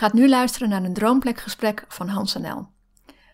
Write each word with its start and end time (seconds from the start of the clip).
Gaat 0.00 0.12
nu 0.12 0.28
luisteren 0.28 0.68
naar 0.68 0.84
een 0.84 0.94
droomplekgesprek 0.94 1.84
van 1.88 2.08
Hans 2.08 2.34
NL. 2.34 2.66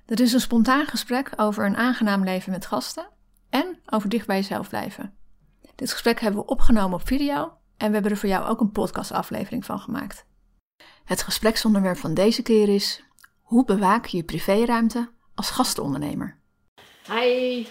Dit 0.07 0.21
is 0.21 0.33
een 0.33 0.41
spontaan 0.41 0.87
gesprek 0.87 1.33
over 1.37 1.67
een 1.67 1.77
aangenaam 1.77 2.25
leven 2.25 2.53
met 2.53 2.67
gasten 2.67 3.09
en 3.51 3.79
over 3.87 4.09
dicht 4.09 4.27
bij 4.27 4.37
jezelf 4.37 4.69
blijven. 4.69 5.17
Dit 5.75 5.93
gesprek 5.93 6.21
hebben 6.21 6.41
we 6.41 6.47
opgenomen 6.47 6.99
op 7.01 7.07
video 7.07 7.53
en 7.77 7.87
we 7.87 7.93
hebben 7.93 8.11
er 8.11 8.17
voor 8.17 8.29
jou 8.29 8.47
ook 8.47 8.61
een 8.61 8.71
podcastaflevering 8.71 9.65
van 9.65 9.79
gemaakt. 9.79 10.27
Het 11.05 11.23
gespreksonderwerp 11.23 11.97
van 11.97 12.15
deze 12.15 12.43
keer 12.43 12.69
is: 12.69 13.05
hoe 13.43 13.65
bewaak 13.65 14.07
je 14.07 14.25
privéruimte 14.25 15.11
als 15.35 15.51
gastondernemer? 15.51 16.39
Hi, 17.09 17.67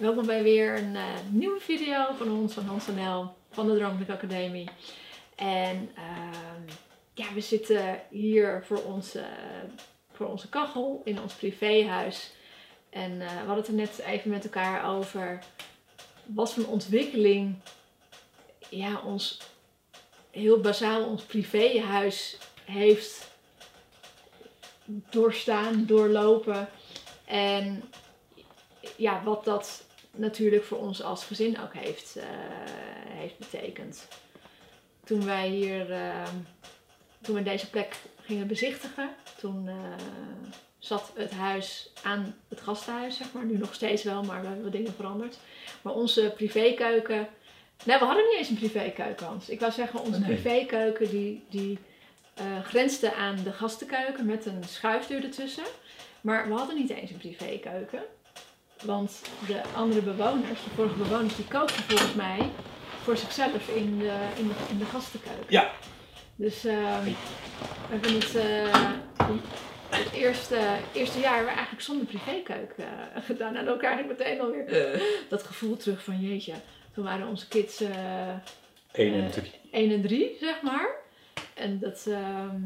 welkom 0.00 0.26
bij 0.26 0.42
weer 0.42 0.78
een 0.78 0.94
uh, 0.94 1.02
nieuwe 1.30 1.60
video 1.60 2.06
van 2.18 2.30
ons 2.30 2.52
van 2.52 2.64
Hans 2.64 2.86
NL 2.86 3.30
van 3.50 3.66
de 3.66 3.76
Droomplek 3.76 4.10
Academie. 4.10 4.68
En 5.36 5.90
uh, 5.96 6.74
ja, 7.18 7.34
we 7.34 7.40
zitten 7.40 8.00
hier 8.10 8.64
voor 8.64 8.82
onze, 8.82 9.24
voor 10.12 10.26
onze 10.26 10.48
kachel 10.48 11.00
in 11.04 11.20
ons 11.20 11.34
privéhuis. 11.34 12.30
En 12.90 13.12
uh, 13.12 13.18
we 13.18 13.46
hadden 13.46 13.56
het 13.56 13.66
er 13.66 13.74
net 13.74 13.98
even 13.98 14.30
met 14.30 14.44
elkaar 14.44 14.96
over 14.96 15.38
wat 16.24 16.52
voor 16.52 16.66
ontwikkeling 16.66 17.56
ja, 18.68 19.00
ons 19.04 19.38
heel 20.30 20.60
bazaal 20.60 21.04
ons 21.04 21.22
privéhuis 21.22 22.38
heeft 22.64 23.30
doorstaan, 25.10 25.86
doorlopen. 25.86 26.68
En 27.24 27.82
ja, 28.96 29.22
wat 29.22 29.44
dat 29.44 29.84
natuurlijk 30.10 30.64
voor 30.64 30.78
ons 30.78 31.02
als 31.02 31.24
gezin 31.24 31.60
ook 31.60 31.74
heeft, 31.74 32.16
uh, 32.16 32.24
heeft 33.06 33.38
betekend. 33.38 34.08
Toen 35.04 35.24
wij 35.24 35.48
hier 35.48 35.90
uh, 35.90 36.28
toen 37.22 37.34
we 37.34 37.42
deze 37.42 37.70
plek 37.70 37.96
gingen 38.20 38.46
bezichtigen, 38.46 39.08
toen 39.40 39.66
uh, 39.66 39.74
zat 40.78 41.12
het 41.14 41.32
huis 41.32 41.90
aan 42.02 42.34
het 42.48 42.60
gasthuis, 42.60 43.16
zeg 43.16 43.32
maar. 43.32 43.44
Nu 43.44 43.58
nog 43.58 43.74
steeds 43.74 44.02
wel, 44.02 44.22
maar 44.22 44.40
we 44.40 44.46
hebben 44.46 44.64
wat 44.64 44.72
dingen 44.72 44.94
veranderd. 44.94 45.38
Maar 45.82 45.92
onze 45.92 46.32
privékeuken... 46.36 47.28
Nee, 47.84 47.98
we 47.98 48.04
hadden 48.04 48.24
niet 48.24 48.38
eens 48.38 48.48
een 48.48 48.56
privékeuken, 48.56 49.26
Hans. 49.26 49.48
Ik 49.48 49.60
wou 49.60 49.72
zeggen, 49.72 50.00
onze 50.00 50.20
nee. 50.20 50.28
privékeuken 50.28 51.10
die, 51.10 51.44
die 51.50 51.78
uh, 52.40 52.64
grensde 52.64 53.14
aan 53.14 53.36
de 53.44 53.52
gastenkeuken 53.52 54.26
met 54.26 54.46
een 54.46 54.64
schuifdeur 54.64 55.24
ertussen. 55.24 55.64
Maar 56.20 56.48
we 56.48 56.54
hadden 56.54 56.76
niet 56.76 56.90
eens 56.90 57.10
een 57.10 57.16
privékeuken. 57.16 58.02
Want 58.84 59.20
de 59.46 59.62
andere 59.74 60.00
bewoners, 60.00 60.64
de 60.64 60.70
vorige 60.74 60.96
bewoners, 60.96 61.36
die 61.36 61.48
kookten 61.48 61.82
volgens 61.82 62.14
mij 62.14 62.50
voor 63.02 63.16
zichzelf 63.16 63.68
in 63.68 63.98
de, 63.98 64.28
in 64.36 64.48
de, 64.48 64.54
in 64.70 64.78
de 64.78 64.84
gastenkeuken. 64.84 65.46
Ja, 65.48 65.70
dus 66.38 66.64
uh, 66.64 67.02
we 67.04 67.14
hebben 67.88 68.14
het, 68.14 68.34
uh, 68.34 68.90
het 69.88 70.12
eerste, 70.12 70.58
eerste 70.92 71.18
jaar 71.20 71.44
we 71.44 71.50
eigenlijk 71.50 71.80
zonder 71.80 72.06
privékeuken 72.06 72.84
uh, 72.84 73.24
gedaan. 73.24 73.56
En 73.56 73.68
ook 73.68 73.82
eigenlijk 73.82 74.18
meteen 74.18 74.40
alweer 74.40 75.02
dat 75.28 75.42
gevoel 75.42 75.76
terug 75.76 76.04
van 76.04 76.20
jeetje. 76.20 76.54
Toen 76.94 77.04
waren 77.04 77.28
onze 77.28 77.48
kids 77.48 77.80
1 77.80 77.92
en 79.14 79.30
3. 79.30 79.52
1 79.70 79.90
en 79.90 80.02
3, 80.02 80.36
zeg 80.40 80.62
maar. 80.62 80.88
En 81.54 81.78
dat, 81.78 82.06
ehm, 82.08 82.56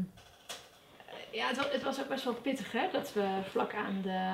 ja, 1.31 1.47
het 1.47 1.57
was, 1.57 1.71
het 1.71 1.83
was 1.83 1.99
ook 1.99 2.07
best 2.07 2.23
wel 2.23 2.33
pittig 2.33 2.71
hè, 2.71 2.87
dat 2.91 3.13
we 3.13 3.27
vlak 3.49 3.73
aan 3.73 3.99
de, 4.03 4.33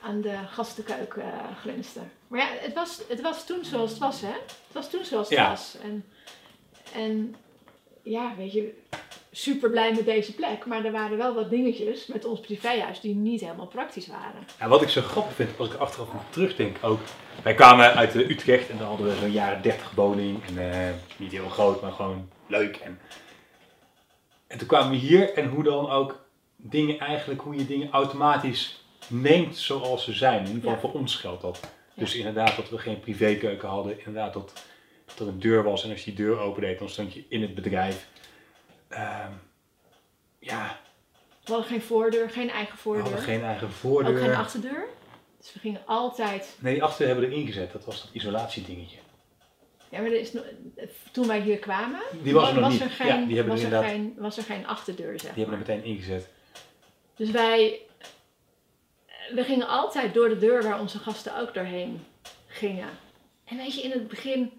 aan 0.00 0.20
de 0.20 0.36
gastenkeuken 0.50 1.32
glinsten. 1.60 2.10
Maar 2.28 2.40
ja, 2.40 2.46
het 2.60 2.74
was, 2.74 3.00
het 3.08 3.20
was 3.20 3.46
toen 3.46 3.64
zoals 3.64 3.90
het 3.90 3.98
was 3.98 4.20
hè. 4.20 4.32
Het 4.32 4.72
was 4.72 4.90
toen 4.90 5.04
zoals 5.04 5.28
het 5.28 5.38
Ja. 5.38 5.48
was. 5.48 5.76
En, 5.82 6.04
en 6.94 7.34
ja, 8.02 8.34
weet 8.36 8.52
je, 8.52 8.74
super 9.30 9.70
blij 9.70 9.92
met 9.92 10.04
deze 10.04 10.34
plek. 10.34 10.66
Maar 10.66 10.84
er 10.84 10.92
waren 10.92 11.16
wel 11.16 11.34
wat 11.34 11.50
dingetjes 11.50 12.06
met 12.06 12.24
ons 12.24 12.40
privéhuis 12.40 13.00
die 13.00 13.14
niet 13.14 13.40
helemaal 13.40 13.66
praktisch 13.66 14.06
waren. 14.06 14.46
Ja, 14.58 14.68
wat 14.68 14.82
ik 14.82 14.88
zo 14.88 15.00
grappig 15.00 15.34
vind, 15.34 15.58
als 15.58 15.68
ik 15.68 15.74
achteraf 15.74 16.12
nog 16.12 16.22
terugdenk 16.30 16.76
ook. 16.82 17.00
Wij 17.42 17.54
kwamen 17.54 17.94
uit 17.94 18.14
eh, 18.14 18.28
Utrecht 18.28 18.70
en 18.70 18.78
dan 18.78 18.86
hadden 18.86 19.06
we 19.06 19.14
zo'n 19.20 19.30
jaren 19.32 19.62
30 19.62 19.90
woning. 19.94 20.38
En 20.46 20.72
eh, 20.72 20.90
niet 21.16 21.32
heel 21.32 21.48
groot, 21.48 21.82
maar 21.82 21.92
gewoon 21.92 22.28
leuk. 22.46 22.76
En, 22.76 22.98
en 24.46 24.58
toen 24.58 24.68
kwamen 24.68 24.90
we 24.90 24.96
hier 24.96 25.32
en 25.34 25.48
hoe 25.48 25.62
dan 25.62 25.90
ook 25.90 26.24
dingen 26.56 26.98
eigenlijk, 26.98 27.40
hoe 27.40 27.54
je 27.56 27.66
dingen 27.66 27.90
automatisch 27.90 28.84
neemt 29.08 29.56
zoals 29.56 30.04
ze 30.04 30.12
zijn. 30.12 30.38
In 30.38 30.46
ieder 30.46 30.60
geval 30.60 30.74
Ja. 30.74 30.80
voor 30.80 30.92
ons 31.00 31.16
geldt 31.16 31.42
dat. 31.42 31.60
Dus 31.94 32.14
inderdaad 32.14 32.56
dat 32.56 32.68
we 32.70 32.78
geen 32.78 33.00
privékeuken 33.00 33.68
hadden. 33.68 33.98
Inderdaad 33.98 34.32
dat, 34.32 34.52
dat 35.04 35.18
er 35.18 35.26
een 35.28 35.40
deur 35.40 35.62
was 35.62 35.84
en 35.84 35.90
als 35.90 36.04
je 36.04 36.14
die 36.14 36.24
deur 36.24 36.38
opendeed 36.38 36.78
dan 36.78 36.88
stond 36.88 37.12
je 37.12 37.24
in 37.28 37.42
het 37.42 37.54
bedrijf. 37.54 38.08
Ehm, 38.88 39.32
ja, 40.38 40.80
We 41.44 41.52
hadden 41.52 41.66
geen 41.70 41.82
voordeur, 41.82 42.30
geen 42.30 42.50
eigen 42.50 42.74
we 42.74 42.80
voordeur. 42.80 43.02
hadden 43.04 43.22
geen 43.22 43.42
eigen 43.44 43.70
voordeur. 43.70 44.12
Ook 44.18 44.24
geen 44.24 44.34
achterdeur. 44.34 44.84
Dus 45.38 45.52
we 45.52 45.58
gingen 45.60 45.80
altijd. 45.86 46.56
Nee, 46.58 46.72
die 46.74 46.82
achter 46.82 47.06
hebben 47.06 47.24
we 47.28 47.34
erin 47.34 47.46
gezet. 47.46 47.72
Dat 47.72 47.84
was 47.84 48.02
dat 48.02 48.10
isolatiedingetje. 48.12 48.98
Ja, 49.88 50.00
maar 50.00 50.10
er 50.10 50.20
is 50.20 50.32
toen 51.12 51.26
wij 51.26 51.40
hier 51.40 51.58
kwamen, 51.58 52.00
Die 52.22 52.32
was 52.32 52.48
er 52.48 52.54
nog 52.54 52.62
was 52.62 52.72
niet. 52.72 52.82
er 52.82 52.88
geen, 52.90 53.06
Ja, 53.20 53.26
die 53.26 53.36
hebben 53.36 53.52
was, 53.54 53.62
we 53.62 53.68
er 53.68 53.72
inderdaad- 53.72 53.90
geen, 54.00 54.14
was 54.18 54.36
er 54.36 54.42
geen 54.42 54.66
achterdeur, 54.66 55.20
zeg 55.20 55.34
Die 55.34 55.44
hebben 55.44 55.64
we 55.64 55.72
meteen 55.72 55.84
ingezet. 55.84 56.28
Dus 57.16 57.30
wij, 57.30 57.80
we 59.34 59.44
gingen 59.44 59.68
altijd 59.68 60.14
door 60.14 60.28
de 60.28 60.38
deur 60.38 60.62
waar 60.62 60.80
onze 60.80 60.98
gasten 60.98 61.36
ook 61.38 61.54
doorheen 61.54 62.04
gingen. 62.46 62.88
En 63.44 63.56
weet 63.56 63.74
je, 63.74 63.82
in 63.82 63.90
het 63.90 64.08
begin, 64.08 64.52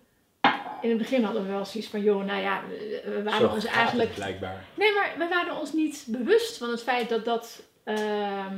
in 0.84 0.90
het 0.90 0.98
begin 0.98 1.24
hadden 1.24 1.46
we 1.46 1.52
wel 1.52 1.66
zoiets 1.66 1.90
van, 1.90 2.02
joh, 2.02 2.24
nou 2.26 2.42
ja, 2.42 2.64
we, 3.04 3.22
waren 3.24 3.40
Zo 3.50 3.54
ons 3.54 3.66
eigenlijk 3.66 4.10
het 4.10 4.18
blijkbaar. 4.20 4.64
Nee, 4.74 4.94
maar 4.94 5.14
we 5.18 5.28
waren 5.28 5.60
ons 5.60 5.74
niet 5.74 6.04
bewust 6.08 6.58
van 6.58 6.70
het 6.70 6.84
feit 6.84 7.10
dat 7.10 7.26
dat. 7.26 7.64
ehm, 7.84 8.56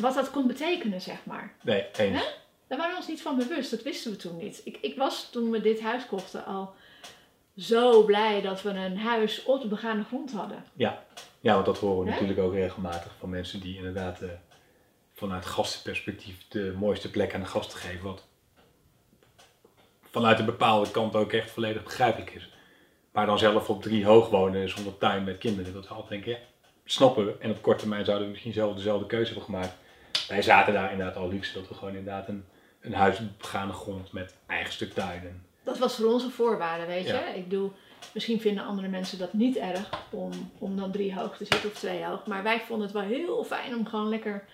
wat 0.00 0.14
dat 0.14 0.30
kon 0.30 0.46
betekenen, 0.46 1.00
zeg 1.00 1.18
maar. 1.24 1.54
Nee, 1.62 1.86
eens. 1.98 2.18
Hè? 2.18 2.24
Daar 2.66 2.78
waren 2.78 2.92
we 2.92 2.98
ons 2.98 3.08
niet 3.08 3.22
van 3.22 3.36
bewust, 3.36 3.70
dat 3.70 3.82
wisten 3.82 4.10
we 4.10 4.16
toen 4.16 4.36
niet. 4.36 4.60
Ik, 4.64 4.78
ik 4.80 4.96
was 4.96 5.28
toen 5.30 5.50
we 5.50 5.60
dit 5.60 5.80
huis 5.80 6.06
kochten 6.06 6.44
al 6.44 6.74
zo 7.56 8.04
blij 8.04 8.40
dat 8.40 8.62
we 8.62 8.70
een 8.70 8.98
huis 8.98 9.44
op 9.44 9.60
de 9.62 9.68
begane 9.68 10.04
grond 10.04 10.32
hadden. 10.32 10.64
Ja. 10.74 11.04
ja, 11.40 11.54
want 11.54 11.66
dat 11.66 11.78
horen 11.78 11.98
we 12.04 12.04
Hè? 12.04 12.10
natuurlijk 12.10 12.38
ook 12.46 12.52
regelmatig 12.54 13.12
van 13.18 13.28
mensen 13.28 13.60
die 13.60 13.76
inderdaad 13.76 14.20
eh, 14.20 14.28
vanuit 15.12 15.46
gastenperspectief 15.46 16.48
de 16.48 16.74
mooiste 16.78 17.10
plek 17.10 17.34
aan 17.34 17.40
de 17.40 17.46
gasten 17.46 17.78
geven. 17.78 18.04
Wat 18.04 18.26
vanuit 20.10 20.38
een 20.38 20.44
bepaalde 20.44 20.90
kant 20.90 21.14
ook 21.16 21.32
echt 21.32 21.50
volledig 21.50 21.82
begrijpelijk 21.82 22.30
is. 22.30 22.48
Maar 23.12 23.26
dan 23.26 23.38
zelf 23.38 23.68
op 23.68 23.82
drie 23.82 24.04
hoog 24.04 24.28
wonen 24.28 24.68
zonder 24.68 24.98
tuin 24.98 25.24
met 25.24 25.38
kinderen. 25.38 25.72
Dat 25.72 25.88
we 25.88 25.94
altijd 25.94 26.10
denken, 26.10 26.30
ja, 26.30 26.38
snappen 26.84 27.26
we. 27.26 27.36
En 27.38 27.50
op 27.50 27.62
korte 27.62 27.80
termijn 27.80 28.04
zouden 28.04 28.26
we 28.26 28.32
misschien 28.32 28.52
zelf 28.52 28.74
dezelfde 28.74 29.06
keuze 29.06 29.26
hebben 29.26 29.44
gemaakt. 29.44 29.74
Wij 30.28 30.42
zaten 30.42 30.72
daar 30.72 30.90
inderdaad 30.90 31.16
al 31.16 31.28
luxe 31.28 31.54
dat 31.58 31.68
we 31.68 31.74
gewoon 31.74 31.94
inderdaad 31.96 32.28
een, 32.28 32.44
een 32.80 32.94
huis 32.94 33.18
op 33.18 33.26
begane 33.38 33.72
grond 33.72 34.12
met 34.12 34.34
eigen 34.46 34.72
stuk 34.72 34.92
tuin. 34.92 35.20
En, 35.20 35.44
Dat 35.62 35.78
was 35.78 35.94
voor 35.96 36.12
onze 36.12 36.30
voorwaarde, 36.30 36.86
weet 36.86 37.06
je. 37.06 37.12
Ja. 37.12 37.28
Ik 37.28 37.48
bedoel, 37.48 37.72
misschien 38.12 38.40
vinden 38.40 38.64
andere 38.64 38.88
mensen 38.88 39.18
dat 39.18 39.32
niet 39.32 39.56
erg 39.56 39.90
om, 40.10 40.50
om 40.58 40.76
dan 40.76 40.92
drie 40.92 41.14
hoog 41.14 41.36
te 41.36 41.44
zitten 41.44 41.70
of 41.70 41.76
twee 41.76 42.04
hoog. 42.04 42.26
Maar 42.26 42.42
wij 42.42 42.60
vonden 42.60 42.86
het 42.86 42.96
wel 42.96 43.06
heel 43.06 43.44
fijn 43.44 43.74
om 43.74 43.86
gewoon 43.86 44.08
lekker 44.08 44.44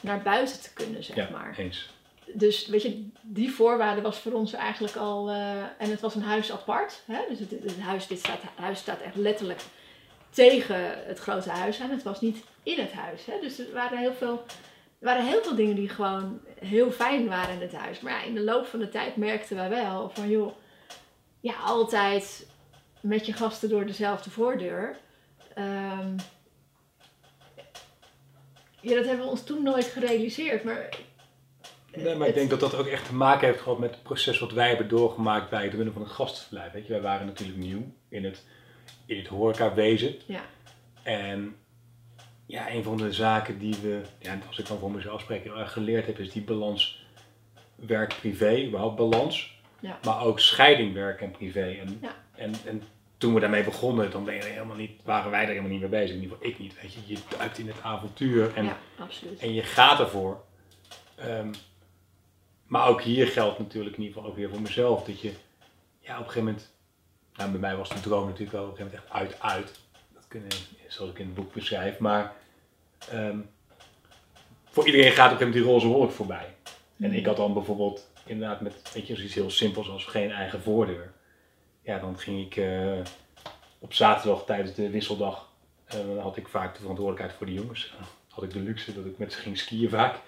naar 0.00 0.22
buiten 0.22 0.60
te 0.60 0.72
kunnen, 0.72 1.04
zeg 1.04 1.16
ja, 1.16 1.28
maar. 1.32 1.54
eens. 1.58 1.93
Dus 2.32 2.66
weet 2.66 2.82
je, 2.82 3.08
die 3.22 3.52
voorwaarde 3.52 4.00
was 4.00 4.18
voor 4.18 4.32
ons 4.32 4.52
eigenlijk 4.52 4.96
al. 4.96 5.28
eh, 5.30 5.62
en 5.62 5.90
het 5.90 6.00
was 6.00 6.14
een 6.14 6.22
huis 6.22 6.52
apart. 6.52 7.02
Hè? 7.06 7.18
Dus 7.28 7.38
het, 7.38 7.50
het 7.50 7.80
huis, 7.80 8.06
dit 8.06 8.18
staat, 8.18 8.42
het 8.42 8.50
huis 8.64 8.78
staat 8.78 9.00
echt 9.00 9.16
letterlijk 9.16 9.60
tegen 10.30 11.06
het 11.06 11.18
grote 11.18 11.50
huis 11.50 11.80
aan. 11.80 11.90
Het 11.90 12.02
was 12.02 12.20
niet 12.20 12.44
in 12.62 12.78
het 12.78 12.92
huis. 12.92 13.24
Hè? 13.26 13.40
Dus 13.40 13.58
er 13.58 13.72
waren 13.72 13.98
heel 13.98 14.12
veel. 14.12 14.44
Waren 14.98 15.26
heel 15.26 15.42
veel 15.42 15.54
dingen 15.54 15.74
die 15.74 15.88
gewoon 15.88 16.40
heel 16.60 16.90
fijn 16.90 17.28
waren 17.28 17.54
in 17.54 17.60
het 17.60 17.72
huis. 17.74 18.00
Maar 18.00 18.12
ja, 18.12 18.22
in 18.22 18.34
de 18.34 18.40
loop 18.40 18.66
van 18.66 18.78
de 18.78 18.88
tijd 18.88 19.16
merkten 19.16 19.56
wij 19.56 19.68
wel 19.68 20.10
van 20.14 20.28
joh, 20.28 20.52
ja, 21.40 21.54
altijd 21.54 22.46
met 23.00 23.26
je 23.26 23.32
gasten 23.32 23.68
door 23.68 23.86
dezelfde 23.86 24.30
voordeur. 24.30 24.96
Ehm, 25.54 26.16
ja, 28.80 28.94
dat 28.94 29.04
hebben 29.04 29.24
we 29.24 29.30
ons 29.30 29.44
toen 29.44 29.62
nooit 29.62 29.84
gerealiseerd. 29.84 30.64
Maar 30.64 30.88
Nee, 31.96 32.14
maar 32.14 32.28
ik 32.28 32.34
denk 32.34 32.50
dat 32.50 32.60
dat 32.60 32.74
ook 32.76 32.86
echt 32.86 33.06
te 33.06 33.14
maken 33.14 33.46
heeft 33.46 33.60
gehad 33.60 33.78
met 33.78 33.90
het 33.90 34.02
proces 34.02 34.38
wat 34.38 34.52
wij 34.52 34.68
hebben 34.68 34.88
doorgemaakt 34.88 35.50
bij 35.50 35.64
het 35.64 35.74
runnen 35.74 35.92
van 35.92 36.02
een 36.02 36.08
gastverblijf. 36.08 36.72
Weet 36.72 36.86
je, 36.86 36.92
wij 36.92 37.02
waren 37.02 37.26
natuurlijk 37.26 37.58
nieuw 37.58 37.82
in 38.08 38.24
het, 38.24 38.44
in 39.06 39.18
het 39.18 39.26
horecawezen. 39.26 40.14
Ja. 40.26 40.40
En 41.02 41.56
ja, 42.46 42.70
een 42.70 42.82
van 42.82 42.96
de 42.96 43.12
zaken 43.12 43.58
die 43.58 43.74
we, 43.82 44.00
ja, 44.18 44.38
als 44.46 44.58
ik 44.58 44.66
dan 44.66 44.78
voor 44.78 44.90
mezelf 44.90 45.20
spreek, 45.20 45.42
heel 45.42 45.58
erg 45.58 45.72
geleerd 45.72 46.06
heb, 46.06 46.18
is 46.18 46.32
die 46.32 46.42
balans 46.42 47.06
werk-privé, 47.74 48.64
überhaupt 48.66 48.96
balans. 48.96 49.58
Ja. 49.80 49.98
Maar 50.04 50.22
ook 50.24 50.40
scheiding 50.40 50.94
werk 50.94 51.20
en 51.20 51.30
privé. 51.30 51.70
En, 51.70 51.98
Ja. 52.02 52.14
en, 52.34 52.54
en 52.66 52.82
toen 53.18 53.34
we 53.34 53.40
daarmee 53.40 53.64
begonnen, 53.64 54.10
dan 54.10 54.24
ben 54.24 54.34
je 54.34 54.44
helemaal 54.44 54.76
niet, 54.76 54.90
waren 55.04 55.30
wij 55.30 55.42
er 55.42 55.48
helemaal 55.48 55.70
niet 55.70 55.80
mee 55.80 55.88
bezig. 55.88 56.16
In 56.16 56.22
ieder 56.22 56.36
geval 56.36 56.50
ik 56.52 56.58
niet. 56.58 56.80
Weet 56.82 56.92
je, 56.94 57.00
je 57.06 57.18
duikt 57.38 57.58
in 57.58 57.66
het 57.66 57.82
avontuur 57.82 58.54
en 58.54 58.64
ja, 58.64 58.78
en 59.38 59.54
je 59.54 59.62
gaat 59.62 60.00
ervoor. 60.00 60.42
Ehm, 61.14 61.52
maar 62.74 62.88
ook 62.88 63.02
hier 63.02 63.26
geldt 63.26 63.58
natuurlijk 63.58 63.96
in 63.96 64.02
ieder 64.02 64.16
geval 64.16 64.30
ook 64.30 64.36
weer 64.36 64.50
voor 64.50 64.60
mezelf. 64.60 65.04
Dat 65.04 65.20
je 65.20 65.32
ja, 66.00 66.12
op 66.12 66.18
een 66.18 66.30
gegeven 66.30 66.44
moment. 66.44 66.72
Nou, 67.36 67.50
bij 67.50 67.60
mij 67.60 67.76
was 67.76 67.88
de 67.88 68.00
droom 68.00 68.24
natuurlijk 68.24 68.52
wel 68.52 68.64
op 68.64 68.70
een 68.70 68.76
gegeven 68.76 69.00
moment 69.10 69.28
echt 69.28 69.40
uit, 69.42 69.56
uit. 69.56 69.80
Dat 70.14 70.28
kunnen, 70.28 70.48
zoals 70.88 71.10
ik 71.10 71.18
in 71.18 71.26
het 71.26 71.34
boek 71.34 71.52
beschrijf. 71.52 71.98
Maar 71.98 72.32
ehm, 73.10 73.38
voor 74.64 74.86
iedereen 74.86 75.12
gaat 75.12 75.32
op 75.32 75.40
een 75.40 75.46
gegeven 75.46 75.46
moment 75.46 75.64
die 75.64 75.72
roze 75.72 75.86
wolk 75.86 76.10
voorbij. 76.10 76.54
En 76.96 77.12
ik 77.12 77.26
had 77.26 77.36
dan 77.36 77.52
bijvoorbeeld 77.52 78.10
inderdaad 78.26 78.60
met 78.60 78.92
weet 78.92 79.06
je, 79.06 79.22
iets 79.22 79.34
heel 79.34 79.50
simpels 79.50 79.88
als 79.88 80.04
geen 80.04 80.30
eigen 80.30 80.62
voordeur. 80.62 81.12
Ja, 81.82 81.98
dan 81.98 82.18
ging 82.18 82.46
ik 82.46 82.56
eh, 82.56 82.98
op 83.78 83.92
zaterdag 83.92 84.44
tijdens 84.44 84.74
de 84.74 84.90
wisseldag. 84.90 85.48
eh, 85.84 85.98
had 86.22 86.36
ik 86.36 86.48
vaak 86.48 86.74
de 86.74 86.80
verantwoordelijkheid 86.80 87.38
voor 87.38 87.46
de 87.46 87.54
jongens. 87.54 87.94
Had 88.28 88.44
ik 88.44 88.52
de 88.52 88.60
luxe 88.60 88.94
dat 88.94 89.04
ik 89.04 89.18
met 89.18 89.32
ze 89.32 89.38
ging 89.38 89.58
skiën 89.58 89.90
vaak. 89.90 90.20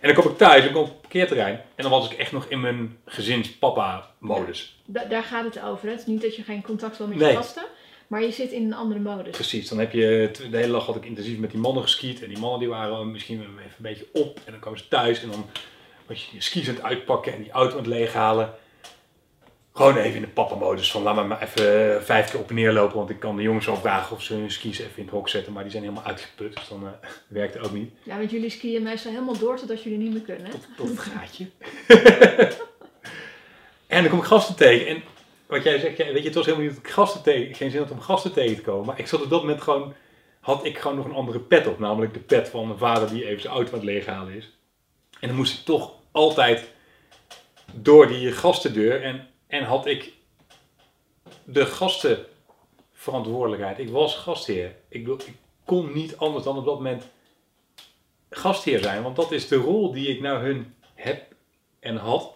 En 0.00 0.14
dan 0.14 0.22
kom 0.22 0.30
ik 0.32 0.38
thuis, 0.38 0.64
ik 0.64 0.72
kom 0.72 0.80
op 0.82 0.88
het 0.88 1.00
parkeerterrein. 1.00 1.54
En 1.74 1.82
dan 1.82 1.90
was 1.90 2.10
ik 2.10 2.18
echt 2.18 2.32
nog 2.32 2.46
in 2.48 2.60
mijn 2.60 2.98
gezins-papa-modus. 3.06 4.76
Da- 4.84 5.04
daar 5.04 5.22
gaat 5.22 5.44
het 5.54 5.62
over. 5.64 5.88
Het 5.88 6.00
is 6.00 6.06
niet 6.06 6.22
dat 6.22 6.36
je 6.36 6.42
geen 6.42 6.62
contact 6.62 6.98
wil 6.98 7.06
met 7.06 7.16
Nee. 7.18 7.30
je 7.30 7.36
gasten, 7.36 7.64
maar 8.06 8.22
je 8.22 8.30
zit 8.30 8.50
in 8.50 8.64
een 8.64 8.74
andere 8.74 9.00
modus. 9.00 9.32
Precies, 9.32 9.68
dan 9.68 9.78
heb 9.78 9.92
je, 9.92 10.30
de 10.50 10.56
hele 10.56 10.72
dag 10.72 10.86
had 10.86 10.96
ik 10.96 11.04
intensief 11.04 11.38
met 11.38 11.50
die 11.50 11.60
mannen 11.60 11.82
geskiet. 11.82 12.22
En 12.22 12.28
die 12.28 12.38
mannen 12.38 12.58
die 12.60 12.68
waren 12.68 13.10
misschien 13.10 13.40
even 13.40 13.52
een 13.58 13.70
beetje 13.78 14.06
op. 14.12 14.40
En 14.44 14.50
dan 14.52 14.60
kwamen 14.60 14.78
ze 14.78 14.88
thuis 14.88 15.22
en 15.22 15.30
dan 15.30 15.46
was 16.06 16.24
je 16.24 16.34
je 16.36 16.40
skis 16.42 16.68
aan 16.68 16.74
het 16.74 16.84
uitpakken 16.84 17.32
en 17.32 17.42
die 17.42 17.50
auto 17.50 17.70
aan 17.72 17.78
het 17.78 17.86
leeghalen. 17.86 18.54
Gewoon 19.76 19.96
even 19.96 20.14
in 20.14 20.20
de 20.20 20.28
papa-modus 20.28 20.90
van 20.90 21.02
laat 21.02 21.14
me 21.14 21.24
maar 21.24 21.42
even 21.42 21.94
eh, 21.94 22.02
vijf 22.02 22.30
keer 22.30 22.40
op 22.40 22.48
en 22.48 22.54
neer 22.54 22.72
lopen. 22.72 22.96
Want 22.96 23.10
ik 23.10 23.20
kan 23.20 23.36
de 23.36 23.42
jongens 23.42 23.66
wel 23.66 23.76
vragen 23.76 24.16
of 24.16 24.22
ze 24.22 24.34
hun 24.34 24.50
skis 24.50 24.78
even 24.78 24.96
in 24.96 25.02
het 25.02 25.12
hok 25.12 25.28
zetten. 25.28 25.52
Maar 25.52 25.62
die 25.62 25.72
zijn 25.72 25.82
helemaal 25.82 26.04
uitgeput, 26.04 26.56
dus 26.56 26.68
dan 26.68 26.86
eh 26.86 27.08
werkt 27.28 27.54
het 27.54 27.66
ook 27.66 27.72
niet. 27.72 27.92
Ja, 28.02 28.18
want 28.18 28.30
jullie 28.30 28.50
skiën 28.50 28.82
meestal 28.82 29.10
helemaal 29.10 29.38
door 29.38 29.56
totdat 29.56 29.82
jullie 29.82 29.98
niet 29.98 30.12
meer 30.12 30.20
kunnen. 30.20 30.44
hè? 30.44 30.50
Tot, 30.50 30.66
tot 30.76 30.88
het 30.88 30.98
gaatje. 30.98 31.46
en 33.86 34.02
dan 34.02 34.08
kom 34.08 34.18
ik 34.18 34.24
gasten 34.24 34.56
tegen. 34.56 34.86
En 34.86 35.02
wat 35.46 35.62
jij 35.62 35.78
zegt, 35.78 35.96
weet 35.96 36.16
je, 36.16 36.22
het 36.22 36.34
was 36.34 36.44
helemaal 36.44 36.66
niet 36.66 36.76
dat 36.76 36.84
ik 36.84 36.92
gasten 36.92 37.22
tegen, 37.22 37.54
geen 37.54 37.70
zin 37.70 37.80
had 37.80 37.90
om 37.90 38.00
gasten 38.00 38.32
tegen 38.32 38.56
te 38.56 38.62
komen. 38.62 38.86
Maar 38.86 38.98
ik 38.98 39.06
zat 39.06 39.22
op 39.22 39.30
dat 39.30 39.40
moment 39.40 39.62
gewoon, 39.62 39.94
had 40.40 40.64
ik 40.64 40.78
gewoon 40.78 40.96
nog 40.96 41.06
een 41.06 41.14
andere 41.14 41.40
pet 41.40 41.66
op. 41.66 41.78
Namelijk 41.78 42.14
de 42.14 42.20
pet 42.20 42.48
van 42.48 42.66
mijn 42.66 42.78
vader 42.78 43.08
die 43.08 43.26
even 43.26 43.40
zijn 43.40 43.54
auto 43.54 43.72
aan 43.72 43.78
het 43.78 43.88
leeghalen 43.88 44.34
is. 44.34 44.56
En 45.20 45.28
dan 45.28 45.36
moest 45.36 45.58
ik 45.58 45.64
toch 45.64 45.92
altijd 46.12 46.70
door 47.72 48.08
die 48.08 48.32
gastendeur. 48.32 49.02
En, 49.02 49.28
en 49.54 49.64
had 49.64 49.86
ik 49.86 50.12
de 51.44 51.66
gastenverantwoordelijkheid. 51.66 53.78
Ik 53.78 53.88
was 53.88 54.16
gastheer. 54.16 54.74
Ik, 54.88 55.08
ik 55.08 55.34
kon 55.64 55.92
niet 55.92 56.16
anders 56.16 56.44
dan 56.44 56.58
op 56.58 56.64
dat 56.64 56.74
moment 56.74 57.08
gastheer 58.30 58.82
zijn. 58.82 59.02
Want 59.02 59.16
dat 59.16 59.32
is 59.32 59.48
de 59.48 59.56
rol 59.56 59.92
die 59.92 60.08
ik 60.08 60.20
nou 60.20 60.44
hun 60.44 60.74
heb 60.94 61.34
en 61.80 61.96
had. 61.96 62.32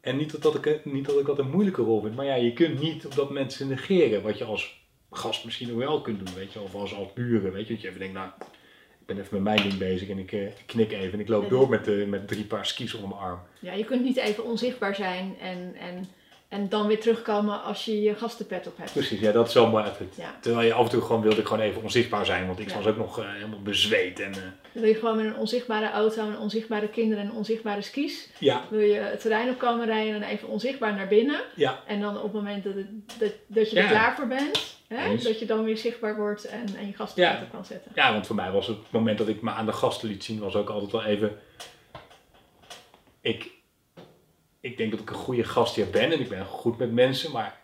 En 0.00 0.16
niet 0.16 0.32
dat, 0.32 0.42
dat 0.42 0.66
ik, 0.66 0.84
niet 0.84 1.06
dat 1.06 1.18
ik 1.18 1.26
dat 1.26 1.38
een 1.38 1.50
moeilijke 1.50 1.82
rol 1.82 2.00
vind. 2.00 2.16
Maar 2.16 2.26
ja, 2.26 2.34
je 2.34 2.52
kunt 2.52 2.80
niet 2.80 3.06
op 3.06 3.14
dat 3.14 3.28
moment 3.28 3.60
negeren. 3.60 4.22
Wat 4.22 4.38
je 4.38 4.44
als 4.44 4.82
gast 5.10 5.44
misschien 5.44 5.68
nog 5.68 5.76
wel 5.76 6.00
kunt 6.00 6.26
doen. 6.26 6.34
Weet 6.34 6.52
je, 6.52 6.60
of 6.60 6.74
als, 6.74 6.94
als 6.94 7.12
buren. 7.12 7.52
Weet 7.52 7.66
je, 7.66 7.72
dat 7.72 7.82
je 7.82 7.88
even 7.88 8.00
denkt, 8.00 8.14
nou, 8.14 8.28
ik 9.00 9.06
ben 9.06 9.18
even 9.18 9.42
met 9.42 9.42
mijn 9.42 9.68
ding 9.68 9.78
bezig. 9.78 10.08
En 10.08 10.18
ik, 10.18 10.32
eh, 10.32 10.46
ik 10.46 10.62
knik 10.66 10.92
even 10.92 11.12
en 11.12 11.20
ik 11.20 11.28
loop 11.28 11.48
door 11.48 11.68
met, 11.68 12.08
met 12.08 12.28
drie 12.28 12.44
paar 12.44 12.66
skis 12.66 12.94
onder 12.94 13.08
mijn 13.08 13.20
arm. 13.20 13.40
Ja, 13.60 13.72
je 13.72 13.84
kunt 13.84 14.02
niet 14.02 14.16
even 14.16 14.44
onzichtbaar 14.44 14.94
zijn 14.94 15.36
en, 15.40 15.74
en, 15.74 16.08
en 16.54 16.68
dan 16.68 16.86
weer 16.86 17.00
terugkomen 17.00 17.62
als 17.62 17.84
je 17.84 18.02
je 18.02 18.14
gastenpet 18.14 18.66
op 18.66 18.76
hebt. 18.78 18.92
Precies, 18.92 19.20
ja, 19.20 19.32
dat 19.32 19.48
is 19.48 19.54
wel 19.54 19.68
mooi. 19.70 19.84
Ja. 20.16 20.34
Terwijl 20.40 20.66
je 20.66 20.72
af 20.72 20.84
en 20.84 20.90
toe 20.90 21.02
gewoon 21.02 21.22
wilde 21.22 21.40
ik 21.40 21.46
gewoon 21.46 21.62
even 21.62 21.82
onzichtbaar 21.82 22.26
zijn. 22.26 22.46
Want 22.46 22.58
ik 22.58 22.68
Ja. 22.70 22.76
was 22.76 22.86
ook 22.86 22.96
nog 22.96 23.18
eh, 23.18 23.32
helemaal 23.32 23.62
bezweet. 23.62 24.20
En, 24.20 24.32
eh, 24.32 24.38
Dan 24.72 24.82
wil 24.82 24.84
je 24.84 24.94
gewoon 24.94 25.16
met 25.16 25.26
een 25.26 25.36
onzichtbare 25.36 25.90
auto, 25.90 26.26
een 26.28 26.38
onzichtbare 26.38 26.88
kinderen 26.88 27.24
en 27.24 27.32
onzichtbare 27.32 27.82
skis. 27.82 28.28
ja, 28.38 28.64
Wil 28.70 28.80
je 28.80 28.94
het 28.94 29.20
terrein 29.20 29.48
op 29.50 29.58
komen 29.58 29.86
rijden 29.86 30.14
en 30.14 30.22
even 30.22 30.48
onzichtbaar 30.48 30.94
naar 30.94 31.08
binnen. 31.08 31.40
ja, 31.54 31.80
En 31.86 32.00
dan 32.00 32.16
op 32.16 32.22
het 32.22 32.32
moment 32.32 32.64
dat, 32.64 32.74
het, 32.74 33.18
dat, 33.18 33.32
dat 33.46 33.70
je 33.70 33.80
er 33.80 33.88
klaar 33.88 34.14
voor 34.16 34.26
bent, 34.26 34.76
hè, 34.88 35.16
dat 35.16 35.38
je 35.38 35.46
dan 35.46 35.64
weer 35.64 35.76
zichtbaar 35.78 36.16
wordt 36.16 36.44
en, 36.44 36.66
en 36.76 36.86
je 36.86 36.92
gastenpet 36.92 37.42
op 37.42 37.50
kan 37.50 37.64
zetten. 37.64 37.90
Ja, 37.94 38.12
want 38.12 38.26
voor 38.26 38.36
mij 38.36 38.50
was 38.50 38.66
het 38.66 38.76
moment 38.90 39.18
dat 39.18 39.28
ik 39.28 39.42
me 39.42 39.50
aan 39.50 39.66
de 39.66 39.72
gasten 39.72 40.08
liet 40.08 40.24
zien, 40.24 40.38
was 40.38 40.54
ook 40.56 40.68
altijd 40.70 40.92
wel 40.92 41.04
even. 41.04 41.38
Ik, 43.20 43.50
ik 44.64 44.76
denk 44.76 44.90
dat 44.90 45.00
ik 45.00 45.10
een 45.10 45.16
goede 45.16 45.44
gastheer 45.44 45.90
ben 45.90 46.12
en 46.12 46.20
ik 46.20 46.28
ben 46.28 46.44
goed 46.44 46.78
met 46.78 46.92
mensen, 46.92 47.32
maar 47.32 47.60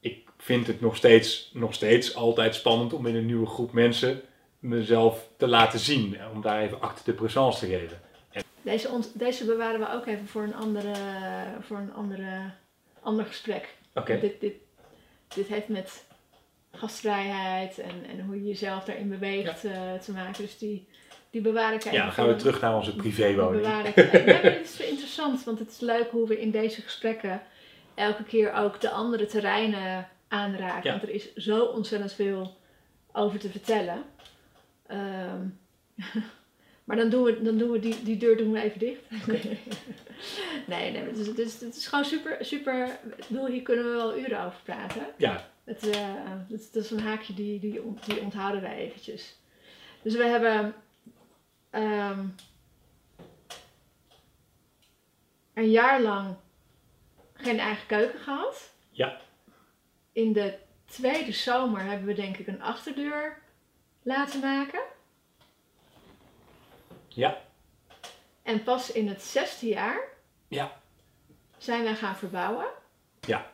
ik 0.00 0.28
vind 0.38 0.66
het 0.66 0.80
nog 0.80 0.96
steeds, 0.96 1.50
nog 1.52 1.74
steeds 1.74 2.14
altijd 2.14 2.54
spannend 2.54 2.92
om 2.92 3.06
in 3.06 3.14
een 3.14 3.26
nieuwe 3.26 3.46
groep 3.46 3.72
mensen 3.72 4.20
mezelf 4.58 5.28
te 5.36 5.46
laten 5.46 5.78
zien. 5.78 6.16
Om 6.34 6.40
daar 6.40 6.62
even 6.62 6.80
acte 6.80 7.02
de 7.04 7.12
présence 7.12 7.58
te 7.58 7.66
geven. 7.66 8.00
Deze, 8.62 9.00
deze 9.12 9.44
bewaren 9.44 9.80
we 9.80 9.92
ook 9.92 10.06
even 10.06 10.26
voor 10.26 10.42
een, 10.42 10.54
andere, 10.54 10.94
voor 11.60 11.76
een 11.76 11.92
andere, 11.92 12.50
ander 13.00 13.24
gesprek. 13.24 13.74
Oké. 13.94 14.20
Dit, 14.20 14.40
dit, 14.40 14.54
dit 15.34 15.46
heeft 15.46 15.68
met 15.68 16.04
gastvrijheid 16.72 17.78
en, 17.78 18.04
en 18.08 18.20
hoe 18.20 18.36
je 18.36 18.48
jezelf 18.48 18.84
daarin 18.84 19.08
beweegt 19.08 19.64
eh, 19.64 19.92
te 19.94 20.12
maken. 20.12 20.42
Dus 20.42 20.58
die, 20.58 20.88
die 21.34 21.42
bewaar 21.42 21.74
ik 21.74 21.82
Ja, 21.82 22.02
dan 22.04 22.12
gaan 22.12 22.28
we 22.28 22.36
terug 22.36 22.60
naar 22.60 22.76
onze 22.76 22.96
privéwoning. 22.96 23.62
bewaar 23.62 23.86
ik 23.86 23.96
even. 23.96 24.24
Nee, 24.24 24.34
maar 24.34 24.42
het 24.42 24.64
is 24.78 24.80
interessant, 24.80 25.44
want 25.44 25.58
het 25.58 25.70
is 25.70 25.80
leuk 25.80 26.10
hoe 26.10 26.28
we 26.28 26.40
in 26.40 26.50
deze 26.50 26.80
gesprekken 26.82 27.42
elke 27.94 28.24
keer 28.24 28.52
ook 28.52 28.80
de 28.80 28.90
andere 28.90 29.26
terreinen 29.26 30.08
aanraken. 30.28 30.82
Ja. 30.82 30.90
Want 30.90 31.02
er 31.02 31.14
is 31.14 31.34
zo 31.34 31.64
ontzettend 31.64 32.12
veel 32.12 32.56
over 33.12 33.38
te 33.38 33.48
vertellen. 33.50 34.02
Ehm, 34.86 35.46
maar 36.84 36.96
dan 36.96 37.08
doen 37.08 37.22
we, 37.22 37.42
dan 37.42 37.58
doen 37.58 37.70
we 37.70 37.78
die, 37.78 38.02
die 38.02 38.16
deur 38.16 38.36
doen 38.36 38.52
we 38.52 38.62
even 38.62 38.78
dicht. 38.78 39.00
nee, 40.66 40.90
nee, 40.92 41.02
het 41.02 41.18
is, 41.18 41.26
het, 41.26 41.38
is, 41.38 41.60
het 41.60 41.76
is 41.76 41.86
gewoon 41.86 42.04
super, 42.04 42.36
super. 42.40 42.98
Ik 43.16 43.24
bedoel, 43.28 43.46
hier 43.46 43.62
kunnen 43.62 43.84
we 43.84 43.90
wel 43.90 44.18
uren 44.18 44.44
over 44.44 44.60
praten. 44.64 45.06
Ja, 45.16 45.48
Het, 45.64 45.88
eh, 45.88 46.14
dat, 46.48 46.68
dat 46.72 46.84
is 46.84 46.90
een 46.90 47.00
haakje 47.00 47.34
die, 47.34 47.60
die, 47.60 47.80
die 48.06 48.20
onthouden 48.20 48.60
wij 48.62 48.76
eventjes. 48.76 49.36
Dus 50.02 50.14
we 50.14 50.24
hebben 50.24 50.74
ehm, 51.74 52.26
een 55.54 55.70
jaar 55.70 56.00
lang 56.00 56.36
geen 57.34 57.58
eigen 57.58 57.86
keuken 57.86 58.20
gehad. 58.20 58.72
Ja. 58.90 59.20
In 60.12 60.32
de 60.32 60.58
tweede 60.84 61.32
zomer 61.32 61.80
hebben 61.80 62.06
we 62.06 62.14
denk 62.14 62.36
ik 62.36 62.46
een 62.46 62.62
achterdeur 62.62 63.42
laten 64.02 64.40
maken. 64.40 64.80
ja, 67.08 67.42
En 68.42 68.62
pas 68.62 68.92
in 68.92 69.08
het 69.08 69.22
zesde 69.22 69.66
jaar 69.66 70.00
ja, 70.48 70.80
zijn 71.58 71.82
wij 71.82 71.94
gaan 71.94 72.16
verbouwen. 72.16 72.66
Ja. 73.20 73.52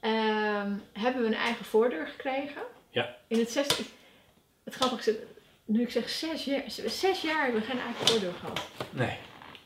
Ehm, 0.00 0.76
hebben 0.92 1.22
we 1.22 1.26
een 1.26 1.34
eigen 1.34 1.64
voordeur 1.64 2.06
gekregen. 2.06 2.62
Ja. 2.90 3.16
In 3.26 3.38
het 3.38 3.50
zesde... 3.50 3.82
Het 4.64 4.74
grappige 4.74 5.10
is, 5.10 5.16
nu 5.72 5.82
ik 5.82 5.90
zeg 5.90 6.08
zes 6.08 6.44
jaar, 6.44 6.62
zes 6.86 7.20
jaar 7.22 7.42
hebben 7.42 7.60
we 7.60 7.66
geen 7.66 7.80
eigen 7.80 8.06
voordeur 8.06 8.32
gehad. 8.40 8.60
nee. 8.90 9.16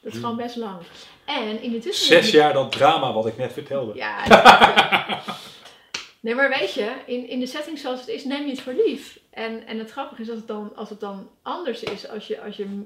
Dat 0.01 0.15
is 0.15 0.21
gewoon 0.21 0.37
best 0.37 0.57
lang. 0.57 0.81
En 1.25 1.63
in 1.63 1.71
de 1.73 1.79
tussentijd... 1.79 2.23
Zes 2.25 2.33
jaar 2.33 2.53
dat 2.53 2.73
drama 2.73 3.13
wat 3.13 3.27
ik 3.27 3.37
net 3.37 3.53
vertelde. 3.53 3.95
Ja. 3.95 4.25
nee, 6.21 6.35
maar 6.35 6.49
weet 6.49 6.73
je, 6.75 6.93
in, 7.07 7.29
in 7.29 7.41
de 7.41 7.47
setting 7.47 7.79
zoals 7.79 8.01
het 8.01 8.09
is, 8.09 8.25
neem 8.25 8.45
je 8.45 8.51
het 8.51 8.61
voor 8.61 8.73
lief. 8.87 9.19
En, 9.31 9.67
en 9.67 9.79
het 9.79 9.91
grappige 9.91 10.23
is, 10.23 10.29
als 10.29 10.39
het 10.39 10.47
dan, 10.47 10.77
als 10.77 10.91
het 10.91 11.01
dan 11.01 11.31
anders 11.43 11.83
is, 11.83 12.09
als 12.09 12.27
je, 12.27 12.41
als 12.41 12.57
je 12.57 12.83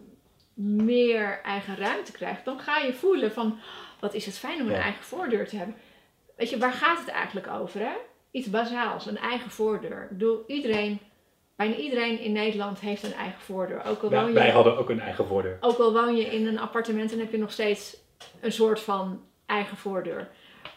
meer 0.54 1.40
eigen 1.42 1.76
ruimte 1.76 2.12
krijgt, 2.12 2.44
dan 2.44 2.60
ga 2.60 2.78
je 2.78 2.92
voelen 2.92 3.32
van, 3.32 3.58
wat 4.00 4.14
is 4.14 4.26
het 4.26 4.38
fijn 4.38 4.60
om 4.60 4.66
een 4.66 4.72
Ja. 4.74 4.80
eigen 4.82 5.04
voordeur 5.04 5.48
te 5.48 5.56
hebben. 5.56 5.74
Weet 6.36 6.50
je, 6.50 6.58
waar 6.58 6.72
gaat 6.72 6.98
het 6.98 7.08
eigenlijk 7.08 7.46
over, 7.48 7.80
hè? 7.80 7.92
Iets 8.30 8.50
bazaals, 8.50 9.06
een 9.06 9.18
eigen 9.18 9.50
voordeur. 9.50 10.02
Ik 10.02 10.08
bedoel, 10.18 10.44
iedereen, 10.46 11.00
bijna 11.60 11.74
iedereen 11.74 12.20
in 12.20 12.32
Nederland 12.32 12.80
heeft 12.80 13.02
een 13.02 13.12
eigen 13.12 13.40
voordeur. 13.40 13.84
Ook 13.84 14.02
al 14.02 14.08
Wij, 14.10 14.22
woon 14.22 14.32
wij 14.32 14.46
je 14.46 14.52
hadden 14.52 14.78
ook 14.78 14.90
een 14.90 15.00
eigen 15.00 15.26
voordeur. 15.26 15.56
ook 15.60 15.78
al 15.78 15.92
woon 15.92 16.16
je 16.16 16.24
in 16.24 16.46
een 16.46 16.58
appartement 16.58 17.12
en 17.12 17.18
heb 17.18 17.30
je 17.30 17.38
nog 17.38 17.52
steeds 17.52 17.96
een 18.40 18.52
soort 18.52 18.80
van 18.80 19.24
eigen 19.46 19.76
voordeur. 19.76 20.28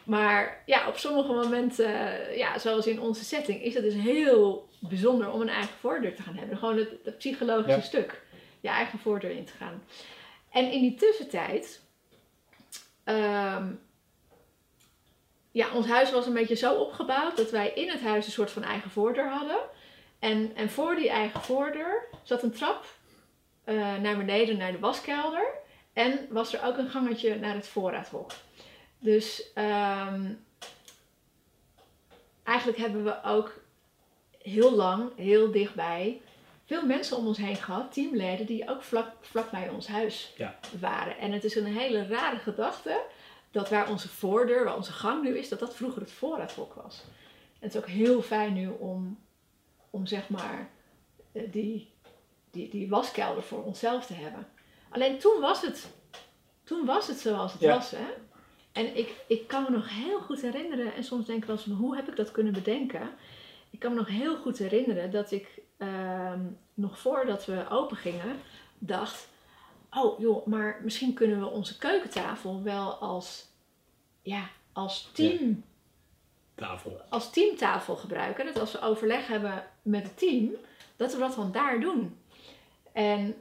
Maar 0.03 0.63
ja, 0.65 0.87
op 0.87 0.97
sommige 0.97 1.33
momenten, 1.33 1.85
eh, 1.85 2.37
ja, 2.37 2.59
zoals 2.59 2.87
in 2.87 2.99
onze 3.01 3.23
setting, 3.23 3.63
is 3.63 3.73
het 3.73 3.83
dus 3.83 3.93
heel 3.93 4.67
bijzonder 4.79 5.31
om 5.31 5.41
een 5.41 5.49
eigen 5.49 5.75
voordeur 5.79 6.15
te 6.15 6.21
gaan 6.21 6.35
hebben. 6.35 6.57
Gewoon 6.57 6.77
het, 6.77 6.89
het 7.03 7.17
psychologische 7.17 7.79
Ja. 7.79 7.85
stuk. 7.85 8.21
Je 8.59 8.69
eigen 8.69 8.99
voordeur 8.99 9.31
in 9.31 9.45
te 9.45 9.53
gaan. 9.59 9.83
En 10.51 10.71
in 10.71 10.81
die 10.81 10.95
tussentijd, 10.95 11.81
ehm, 13.03 13.65
ja, 15.51 15.67
ons 15.73 15.87
huis 15.87 16.11
was 16.11 16.25
een 16.25 16.33
beetje 16.33 16.55
zo 16.55 16.73
opgebouwd 16.73 17.37
dat 17.37 17.51
wij 17.51 17.69
in 17.75 17.89
het 17.89 18.01
huis 18.01 18.25
een 18.25 18.31
soort 18.31 18.51
van 18.51 18.63
eigen 18.63 18.91
voordeur 18.91 19.29
hadden. 19.29 19.57
En, 20.23 20.51
en 20.55 20.69
voor 20.69 20.95
die 20.95 21.09
eigen 21.09 21.41
voordeur 21.41 22.05
zat 22.21 22.43
een 22.43 22.51
trap 22.51 22.85
eh, 23.63 23.75
naar 23.97 24.17
beneden 24.17 24.57
naar 24.57 24.71
de 24.71 24.79
waskelder. 24.79 25.45
En 25.93 26.27
was 26.29 26.53
er 26.53 26.63
ook 26.63 26.77
een 26.77 26.89
gangetje 26.89 27.35
naar 27.35 27.55
het 27.55 27.67
voorraadhok. 27.67 28.31
Dus 28.99 29.53
ehm, 29.53 30.31
eigenlijk 32.43 32.77
hebben 32.77 33.03
we 33.03 33.23
ook 33.23 33.59
heel 34.41 34.71
lang, 34.75 35.11
heel 35.15 35.51
dichtbij, 35.51 36.21
veel 36.65 36.85
mensen 36.85 37.17
om 37.17 37.27
ons 37.27 37.37
heen 37.37 37.55
gehad, 37.55 37.93
teamleden, 37.93 38.45
die 38.45 38.69
ook 38.69 38.81
vlak, 38.81 39.07
vlak 39.21 39.51
bij 39.51 39.69
ons 39.69 39.87
huis 39.87 40.33
Ja. 40.37 40.55
waren. 40.79 41.17
En 41.17 41.31
het 41.31 41.43
is 41.43 41.55
een 41.55 41.77
hele 41.77 42.07
rare 42.07 42.37
gedachte 42.39 43.01
dat 43.51 43.69
waar 43.69 43.89
onze 43.89 44.09
voordeur, 44.09 44.63
waar 44.63 44.75
onze 44.75 44.91
gang 44.91 45.23
nu 45.23 45.37
is, 45.37 45.49
dat 45.49 45.59
dat 45.59 45.75
vroeger 45.75 46.01
het 46.01 46.11
voorraadhok 46.11 46.73
was. 46.73 47.03
En 47.59 47.69
het 47.69 47.73
is 47.73 47.81
ook 47.81 47.87
heel 47.87 48.21
fijn 48.21 48.53
nu 48.53 48.67
om, 48.79 49.22
om 49.93 50.05
zeg 50.05 50.29
maar 50.29 50.69
eh, 51.31 51.51
die, 51.51 51.91
die, 52.51 52.69
die 52.69 52.89
waskelder 52.89 53.43
voor 53.43 53.63
onszelf 53.63 54.05
te 54.05 54.13
hebben. 54.13 54.47
Alleen 54.89 55.19
toen 55.19 55.39
was 55.41 55.61
het, 55.61 55.87
toen 56.63 56.85
was 56.85 57.07
het 57.07 57.17
zoals 57.19 57.51
het 57.51 57.61
Ja. 57.61 57.75
was. 57.75 57.91
Hè? 57.91 58.07
En 58.71 58.97
ik, 58.97 59.15
ik 59.27 59.47
kan 59.47 59.63
me 59.63 59.69
nog 59.69 59.89
heel 59.89 60.19
goed 60.19 60.41
herinneren, 60.41 60.93
en 60.93 61.03
soms 61.03 61.25
denk 61.25 61.41
ik 61.41 61.47
wel 61.47 61.55
eens 61.55 61.65
hoe 61.65 61.95
heb 61.95 62.07
ik 62.07 62.15
dat 62.15 62.31
kunnen 62.31 62.53
bedenken? 62.53 63.09
Ik 63.69 63.79
kan 63.79 63.91
me 63.91 63.97
nog 63.97 64.07
heel 64.07 64.37
goed 64.37 64.57
herinneren 64.57 65.11
dat 65.11 65.31
ik 65.31 65.61
ehm, 65.77 66.41
nog 66.73 66.99
voordat 66.99 67.45
we 67.45 67.65
open 67.69 67.97
gingen, 67.97 68.39
dacht: 68.77 69.27
Oh 69.91 70.19
joh, 70.19 70.45
maar 70.45 70.79
misschien 70.83 71.13
kunnen 71.13 71.39
we 71.39 71.45
onze 71.49 71.77
keukentafel 71.77 72.63
wel 72.63 72.93
als, 72.93 73.47
ja, 74.21 74.49
als 74.73 75.09
team 75.13 75.63
Tafel. 76.55 77.01
als 77.09 77.31
teamtafel 77.31 77.95
gebruiken. 77.95 78.45
Dat 78.45 78.59
als 78.59 78.71
we 78.71 78.81
overleg 78.81 79.27
hebben 79.27 79.63
met 79.81 80.03
het 80.03 80.17
team, 80.17 80.55
dat 80.95 81.13
we 81.13 81.19
dat 81.19 81.35
dan 81.35 81.51
daar 81.51 81.79
doen. 81.79 82.17
En 82.91 83.35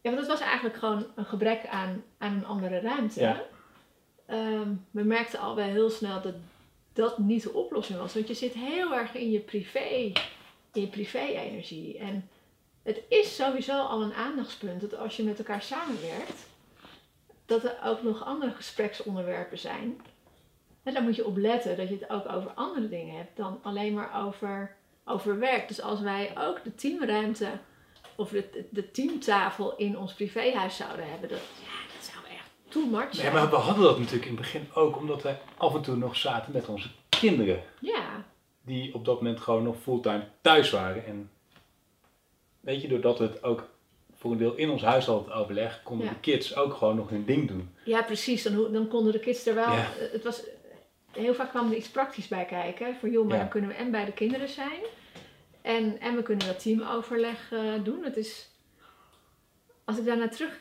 ja, 0.00 0.10
want 0.10 0.18
het 0.18 0.26
was 0.26 0.40
eigenlijk 0.40 0.76
gewoon 0.76 1.06
een 1.14 1.24
gebrek 1.24 1.66
aan, 1.66 2.04
aan 2.18 2.32
een 2.32 2.46
andere 2.46 2.80
ruimte. 2.80 3.20
Ja. 3.20 3.42
Ehm, 4.26 4.74
we 4.90 5.02
merkten 5.02 5.38
al 5.38 5.54
wel 5.54 5.66
heel 5.66 5.90
snel 5.90 6.20
dat 6.20 6.34
dat 6.92 7.18
niet 7.18 7.42
de 7.42 7.52
oplossing 7.52 7.98
was. 7.98 8.14
Want 8.14 8.28
je 8.28 8.34
zit 8.34 8.54
heel 8.54 8.94
erg 8.94 9.14
in 9.14 9.30
je 9.30 9.40
privé, 9.40 10.12
in 10.72 10.80
je 10.80 10.86
privé-energie. 10.86 11.98
En 11.98 12.28
het 12.82 13.00
is 13.08 13.36
sowieso 13.36 13.82
al 13.82 14.02
een 14.02 14.14
aandachtspunt 14.14 14.80
dat 14.80 14.96
als 14.96 15.16
je 15.16 15.22
met 15.22 15.38
elkaar 15.38 15.62
samenwerkt, 15.62 16.46
dat 17.46 17.64
er 17.64 17.78
ook 17.84 18.02
nog 18.02 18.24
andere 18.24 18.52
gespreksonderwerpen 18.52 19.58
zijn. 19.58 20.00
En 20.82 20.94
daar 20.94 21.02
moet 21.02 21.16
je 21.16 21.26
op 21.26 21.36
letten 21.36 21.76
dat 21.76 21.88
je 21.88 21.94
het 22.00 22.10
ook 22.10 22.32
over 22.32 22.50
andere 22.54 22.88
dingen 22.88 23.16
hebt 23.16 23.36
dan 23.36 23.58
alleen 23.62 23.94
maar 23.94 24.24
over, 24.26 24.76
over 25.04 25.38
werk. 25.38 25.68
Dus 25.68 25.80
als 25.80 26.00
wij 26.00 26.32
ook 26.38 26.64
de 26.64 26.74
teamruimte 26.74 27.48
of 28.16 28.28
de, 28.30 28.64
de 28.70 28.90
teamtafel 28.90 29.76
in 29.76 29.98
ons 29.98 30.12
privéhuis 30.14 30.76
zouden 30.76 31.10
hebben, 31.10 31.28
dat, 31.28 31.38
ja, 31.38 31.94
dat 31.94 32.04
zou 32.12 32.24
echt 32.34 32.50
too 32.68 32.86
much 32.86 33.14
zijn. 33.14 33.32
maar 33.32 33.50
we 33.50 33.56
hadden 33.56 33.84
dat 33.84 33.98
natuurlijk 33.98 34.24
in 34.26 34.32
het 34.32 34.40
begin 34.40 34.68
ook, 34.74 34.96
omdat 34.96 35.22
we 35.22 35.34
af 35.56 35.74
en 35.74 35.82
toe 35.82 35.96
nog 35.96 36.16
zaten 36.16 36.52
met 36.52 36.68
onze 36.68 36.88
kinderen. 37.08 37.62
Ja, 37.80 38.24
Die 38.62 38.94
op 38.94 39.04
dat 39.04 39.14
moment 39.22 39.40
gewoon 39.40 39.62
nog 39.62 39.76
fulltime 39.82 40.24
thuis 40.40 40.70
waren. 40.70 41.06
En 41.06 41.30
weet 42.60 42.82
je, 42.82 42.88
doordat 42.88 43.18
we 43.18 43.24
het 43.24 43.42
ook 43.42 43.68
voor 44.14 44.30
een 44.32 44.38
deel 44.38 44.54
in 44.54 44.70
ons 44.70 44.82
huis 44.82 45.06
hadden 45.06 45.34
overleg, 45.34 45.82
konden 45.82 46.06
Ja. 46.06 46.12
de 46.12 46.18
kids 46.20 46.56
ook 46.56 46.74
gewoon 46.74 46.96
nog 46.96 47.08
hun 47.10 47.24
ding 47.24 47.48
doen. 47.48 47.70
ja 47.84 48.02
precies. 48.02 48.42
Dan, 48.42 48.72
dan 48.72 48.88
konden 48.88 49.12
de 49.12 49.20
kids 49.20 49.46
er 49.46 49.54
wel. 49.54 49.72
Ja. 49.72 49.92
eh, 50.00 50.12
Het 50.12 50.24
was, 50.24 50.42
heel 51.18 51.34
vaak 51.34 51.48
kwam 51.50 51.70
er 51.70 51.76
iets 51.76 51.88
praktisch 51.88 52.28
bij 52.28 52.44
kijken. 52.44 52.96
Voor 52.96 53.08
joh, 53.08 53.24
maar 53.26 53.34
Ja. 53.36 53.40
dan 53.42 53.50
kunnen 53.50 53.70
we 53.70 53.76
en 53.76 53.90
bij 53.90 54.04
de 54.04 54.12
kinderen 54.12 54.48
zijn. 54.48 54.80
En, 55.62 56.00
en 56.00 56.16
we 56.16 56.22
kunnen 56.22 56.46
dat 56.46 56.62
teamoverleg 56.62 57.52
eh, 57.52 57.84
doen. 57.84 58.04
Het 58.04 58.16
is, 58.16 58.48
als 59.84 59.98
ik 59.98 60.04
daar 60.04 60.16
naar 60.16 60.30
terug, 60.30 60.58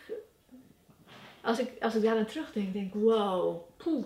als 1.41 1.59
ik, 1.59 1.71
als 1.83 1.95
ik 1.95 2.01
daar 2.01 2.15
naar 2.15 2.25
terugdenk, 2.25 2.73
denk 2.73 2.93
ik, 2.93 3.01
wow, 3.01 3.61
poeh. 3.77 4.05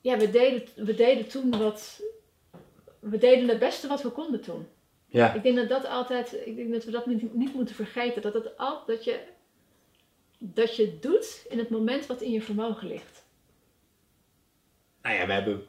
Ja, 0.00 0.16
we 0.18 0.30
deden, 0.30 0.84
we 0.86 0.94
deden 0.94 1.28
toen 1.28 1.58
wat, 1.58 2.02
we 3.00 3.18
deden 3.18 3.48
het 3.48 3.58
beste 3.58 3.88
wat 3.88 4.02
we 4.02 4.10
konden 4.10 4.40
toen. 4.40 4.66
Ja, 5.06 5.32
Ik 5.32 5.42
denk 5.42 5.56
dat 5.56 5.68
dat 5.68 5.86
altijd, 5.86 6.36
ik 6.44 6.56
denk 6.56 6.72
dat 6.72 6.84
we 6.84 6.90
dat 6.90 7.06
niet, 7.06 7.34
niet 7.34 7.54
moeten 7.54 7.74
vergeten. 7.74 8.22
Dat, 8.22 8.34
het 8.34 8.56
al, 8.58 8.82
dat, 8.86 9.04
je, 9.04 9.20
dat 10.38 10.76
je 10.76 10.98
doet 10.98 11.46
in 11.48 11.58
het 11.58 11.68
moment 11.70 12.06
wat 12.06 12.20
in 12.20 12.30
je 12.30 12.42
vermogen 12.42 12.88
ligt. 12.88 13.21
Nou 15.02 15.16
ja, 15.16 15.26
we 15.26 15.32
hebben 15.32 15.66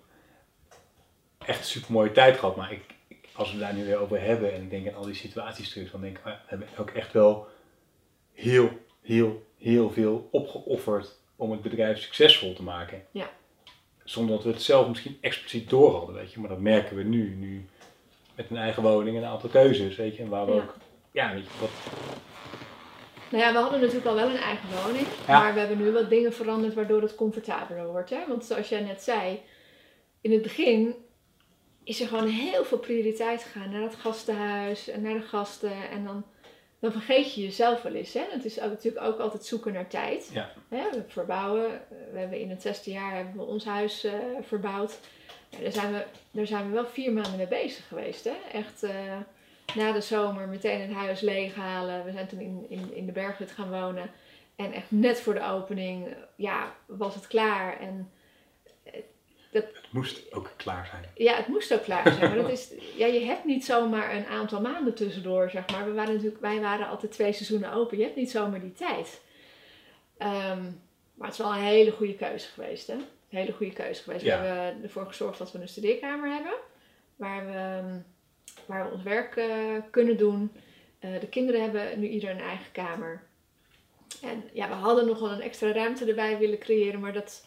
echt 1.46 1.60
een 1.60 1.66
super 1.66 1.92
mooie 1.92 2.12
tijd 2.12 2.38
gehad. 2.38 2.56
Maar 2.56 2.72
ik, 2.72 2.84
ik- 3.08 3.30
als 3.36 3.54
we 3.54 3.60
daar 3.60 3.74
nu 3.74 3.86
weer 3.86 3.98
over 3.98 4.22
hebben 4.22 4.54
en 4.54 4.62
ik 4.62 4.70
denk 4.70 4.88
aan 4.88 4.96
al 4.96 5.06
die 5.06 5.14
situaties 5.14 5.70
terug, 5.70 5.92
dan 5.92 6.02
denk 6.02 6.18
ik, 6.18 6.24
we 6.24 6.36
hebben 6.46 6.68
ook 6.78 6.90
echt 6.90 7.14
wel 7.14 7.48
heel, 8.34 8.70
heel, 9.02 9.46
heel 9.58 9.90
veel 9.92 10.28
opgeofferd 10.32 11.20
om 11.36 11.52
het 11.52 11.62
bedrijf 11.62 12.00
succesvol 12.02 12.54
te 12.54 12.64
maken. 12.64 13.04
Ja. 13.12 13.30
Zonder 14.04 14.36
dat 14.36 14.44
we 14.46 14.52
het 14.52 14.62
zelf 14.62 14.88
misschien 14.88 15.18
expliciet 15.22 15.70
door 15.70 15.92
hadden, 15.96 16.16
weet 16.16 16.34
je. 16.34 16.40
Maar 16.40 16.50
dat 16.50 16.60
merken 16.60 16.96
we 16.96 17.04
nu, 17.04 17.36
nu 17.36 17.66
met 18.36 18.50
een 18.50 18.58
eigen 18.58 18.84
woning 18.84 19.18
en 19.18 19.24
een 19.24 19.30
aantal 19.30 19.50
keuzes, 19.50 19.96
weet 19.96 20.16
je. 20.16 20.24
En 20.24 20.30
waar 20.30 20.46
we 20.46 20.52
Ja. 20.54 20.62
ook, 20.62 20.76
ja, 21.12 21.34
weet 21.34 21.44
je, 21.44 21.50
wat, 21.60 21.70
Nou 23.34 23.46
ja, 23.46 23.52
we 23.52 23.58
hadden 23.58 23.80
natuurlijk 23.80 24.06
al 24.06 24.16
wel 24.16 24.30
een 24.30 24.38
eigen 24.38 24.70
woning. 24.84 25.08
Ja. 25.28 25.40
Maar 25.40 25.54
we 25.54 25.60
hebben 25.60 25.78
nu 25.78 25.92
wat 25.92 26.10
dingen 26.10 26.34
veranderd 26.34 26.74
waardoor 26.74 27.02
het 27.02 27.16
comfortabeler 27.16 27.88
wordt. 27.88 28.10
Hè? 28.10 28.28
Want 28.28 28.46
zoals 28.46 28.70
jij 28.70 28.82
net 28.82 29.02
zei, 29.02 29.42
in 30.22 30.32
het 30.32 30.42
begin 30.42 30.96
is 31.84 32.02
er 32.02 32.08
gewoon 32.08 32.28
heel 32.28 32.66
veel 32.66 32.78
prioriteit 32.78 33.44
gegaan 33.44 33.72
naar 33.72 33.82
het 33.82 33.96
gastenhuis 33.96 34.88
en 34.88 35.02
naar 35.02 35.14
de 35.14 35.22
gasten. 35.22 35.90
En 35.90 36.04
dan, 36.04 36.26
dan 36.80 36.92
vergeet 36.92 37.34
je 37.34 37.42
jezelf 37.42 37.82
wel 37.82 37.94
eens. 37.94 38.14
Hè? 38.14 38.24
Het 38.30 38.46
is 38.46 38.60
ook, 38.60 38.70
natuurlijk 38.70 39.06
ook 39.06 39.20
altijd 39.20 39.46
zoeken 39.46 39.74
naar 39.74 39.88
tijd. 39.88 40.30
Ja. 40.34 40.52
Hè? 40.70 40.90
We 40.92 41.04
verbouwen. 41.08 41.82
We 42.12 42.20
hebben 42.20 42.40
in 42.40 42.50
het 42.50 42.62
zesde 42.62 42.92
jaar 42.92 43.16
hebben 43.16 43.36
we 43.36 43.52
ons 43.52 43.66
huis 43.66 44.04
eh, 44.04 44.14
verbouwd. 44.42 45.00
Ja, 45.50 45.60
daar, 45.60 45.72
zijn 45.72 45.94
we, 45.94 46.06
daar 46.32 46.48
zijn 46.48 46.68
we 46.68 46.74
wel 46.74 46.88
vier 46.88 47.14
maanden 47.14 47.38
mee 47.38 47.48
bezig 47.48 47.88
geweest. 47.88 48.24
Hè? 48.24 48.36
Echt 48.52 48.84
eh, 48.84 49.18
na 49.76 49.92
de 49.92 50.02
zomer 50.02 50.48
meteen 50.48 50.82
het 50.82 50.92
huis 50.92 51.22
leeghalen. 51.22 52.06
We 52.06 52.12
zijn 52.12 52.28
toen 52.28 52.40
in, 52.40 52.66
in, 52.70 52.96
in 52.96 53.06
de 53.06 53.12
berghut 53.12 53.52
gaan 53.52 53.70
wonen. 53.70 54.12
En 54.56 54.74
echt 54.74 54.92
net 54.92 55.22
voor 55.22 55.34
de 55.34 55.44
opening 55.44 56.08
eh, 56.08 56.14
ja, 56.36 56.76
was 56.86 57.16
het 57.16 57.28
klaar. 57.28 57.80
En 57.80 58.12
het 59.54 59.72
moest 59.92 60.34
ook 60.34 60.52
klaar 60.56 60.86
zijn. 60.86 61.06
ja, 61.16 61.36
het 61.36 61.48
moest 61.48 61.74
ook 61.74 61.84
klaar 61.84 62.12
zijn. 62.14 62.20
Maar 62.20 62.42
dat 62.42 62.52
is, 62.52 62.74
ja, 63.02 63.06
je 63.06 63.26
hebt 63.26 63.46
niet 63.46 63.66
zomaar 63.66 64.16
een 64.16 64.26
aantal 64.26 64.62
maanden 64.62 64.94
tussendoor, 64.96 65.50
zeg 65.50 65.70
maar. 65.72 65.86
We 65.86 65.94
waren 65.94 66.14
natuurlijk, 66.14 66.42
wij 66.42 66.60
waren 66.60 66.88
altijd 66.88 67.12
twee 67.12 67.34
seizoenen 67.34 67.74
open. 67.74 67.98
Je 67.98 68.04
hebt 68.04 68.16
niet 68.16 68.32
zomaar 68.32 68.62
die 68.62 68.74
tijd. 68.74 69.22
Ehm, 70.18 70.64
maar 71.14 71.28
het 71.28 71.32
is 71.32 71.38
wel 71.38 71.54
een 71.54 71.62
hele 71.62 71.92
goede 71.92 72.16
keuze 72.16 72.48
geweest, 72.48 72.88
hè? 72.88 72.94
Een 72.94 73.40
hele 73.40 73.52
goede 73.52 73.74
keuze 73.74 74.04
geweest. 74.04 74.26
Ja. 74.26 74.42
We 74.42 74.48
hebben 74.48 74.84
ervoor 74.84 75.06
gezorgd 75.06 75.38
dat 75.38 75.52
we 75.52 75.62
een 75.62 75.68
studeerkamer 75.68 76.34
hebben. 76.34 76.54
Waar 77.16 77.46
we, 77.46 77.52
ehm, 77.52 78.00
waar 78.66 78.86
we 78.88 78.94
ons 78.94 79.04
werk 79.04 79.36
eh, 79.36 79.48
kunnen 79.92 80.18
doen. 80.18 80.52
Eh, 81.00 81.20
de 81.20 81.28
kinderen 81.28 81.62
hebben 81.62 82.00
nu 82.00 82.08
ieder 82.08 82.30
een 82.30 82.40
eigen 82.40 82.72
kamer. 82.72 83.24
En 84.22 84.44
ja, 84.54 84.68
we 84.68 84.74
hadden 84.74 85.06
nog 85.06 85.20
wel 85.20 85.32
een 85.32 85.42
extra 85.42 85.72
ruimte 85.72 86.06
erbij 86.06 86.38
willen 86.38 86.58
creëren. 86.60 87.00
Maar 87.00 87.14
dat, 87.14 87.46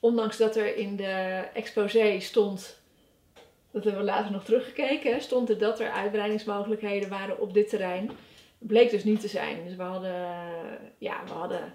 ondanks 0.00 0.36
dat 0.36 0.56
er 0.56 0.76
in 0.76 0.96
de 0.96 1.44
exposé 1.54 2.20
stond 2.20 2.82
dat 3.74 3.84
hebben 3.84 4.02
we 4.04 4.10
later 4.10 4.32
nog 4.32 4.44
teruggekeken, 4.44 5.20
stond 5.20 5.50
er 5.50 5.58
dat 5.58 5.80
er 5.80 5.90
uitbreidingsmogelijkheden 5.90 7.08
waren 7.08 7.40
op 7.40 7.54
dit 7.54 7.68
terrein. 7.68 8.10
Bleek 8.58 8.90
dus 8.90 9.04
niet 9.04 9.20
te 9.20 9.28
zijn. 9.28 9.64
Dus 9.64 9.76
we 9.76 9.82
hadden, 9.82 10.14
ja, 10.98 11.20
we 11.26 11.32
hadden, 11.32 11.72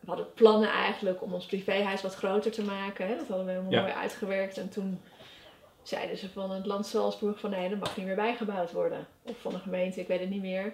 we 0.00 0.06
hadden 0.06 0.32
plannen 0.34 0.68
eigenlijk 0.68 1.22
om 1.22 1.34
ons 1.34 1.46
privéhuis 1.46 2.02
wat 2.02 2.14
groter 2.14 2.50
te 2.50 2.62
maken. 2.62 3.06
Hè. 3.06 3.16
Dat 3.16 3.26
hadden 3.26 3.46
we 3.46 3.52
helemaal 3.52 3.72
Ja. 3.72 3.80
mooi 3.80 3.92
uitgewerkt. 3.92 4.58
En 4.58 4.68
toen 4.68 5.00
zeiden 5.88 6.16
ze 6.16 6.28
van 6.28 6.50
het 6.50 6.66
land 6.66 6.86
Salzburg 6.86 7.40
van 7.40 7.50
nee, 7.50 7.68
dat 7.68 7.78
mag 7.78 7.96
niet 7.96 8.06
meer 8.06 8.14
bijgebouwd 8.14 8.72
worden. 8.72 9.06
Of 9.22 9.40
van 9.40 9.52
de 9.52 9.58
gemeente, 9.58 10.00
ik 10.00 10.06
weet 10.08 10.20
het 10.20 10.30
niet 10.30 10.40
meer. 10.42 10.72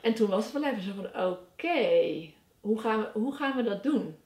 En 0.00 0.14
toen 0.14 0.28
was 0.28 0.44
het 0.44 0.52
wel 0.52 0.64
even 0.70 0.82
zo 0.82 0.92
van 0.94 1.26
oké, 1.26 2.28
hoe, 2.60 2.80
gaan 2.80 3.00
we, 3.00 3.18
hoe 3.18 3.34
gaan 3.34 3.56
we 3.56 3.62
dat 3.62 3.82
doen? 3.82 4.16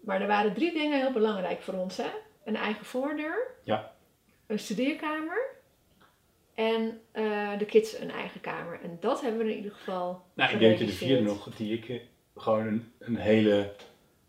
Maar 0.00 0.20
er 0.20 0.26
waren 0.26 0.54
drie 0.54 0.72
dingen 0.72 1.00
heel 1.00 1.12
belangrijk 1.12 1.60
voor 1.62 1.74
ons. 1.74 1.96
Hè? 1.96 2.08
Een 2.44 2.56
eigen 2.56 2.84
voordeur. 2.84 3.46
Ja. 3.64 3.92
Een 4.46 4.58
studeerkamer. 4.58 5.56
En 6.54 7.00
eh, 7.12 7.58
de 7.58 7.64
kids 7.64 7.98
een 7.98 8.10
eigen 8.10 8.40
kamer. 8.40 8.80
En 8.82 8.96
dat 9.00 9.20
hebben 9.20 9.44
we 9.44 9.50
in 9.50 9.56
ieder 9.56 9.72
geval 9.72 10.22
Nou, 10.34 10.52
ik 10.52 10.58
denk 10.58 10.78
dat 10.78 10.88
de 10.88 10.94
vierde 10.94 11.22
nog, 11.22 11.54
die 11.56 11.74
ik 11.76 11.88
eh, 11.88 12.00
gewoon 12.36 12.66
een, 12.66 12.92
een 12.98 13.16
hele 13.16 13.72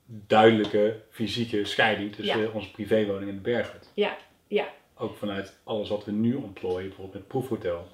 duidelijke 0.05 1.01
fysieke 1.09 1.65
scheiding 1.65 2.15
tussen 2.15 2.41
Ja. 2.41 2.49
onze 2.49 2.71
privéwoning 2.71 3.29
en 3.29 3.35
de 3.35 3.41
berghut. 3.41 3.91
Ja, 3.93 4.17
ja. 4.47 4.67
Ook 4.99 5.17
vanuit 5.17 5.53
alles 5.63 5.89
wat 5.89 6.05
we 6.05 6.11
nu 6.11 6.35
ontplooien, 6.35 6.87
bijvoorbeeld 6.87 7.13
met 7.15 7.27
proefhotel. 7.27 7.87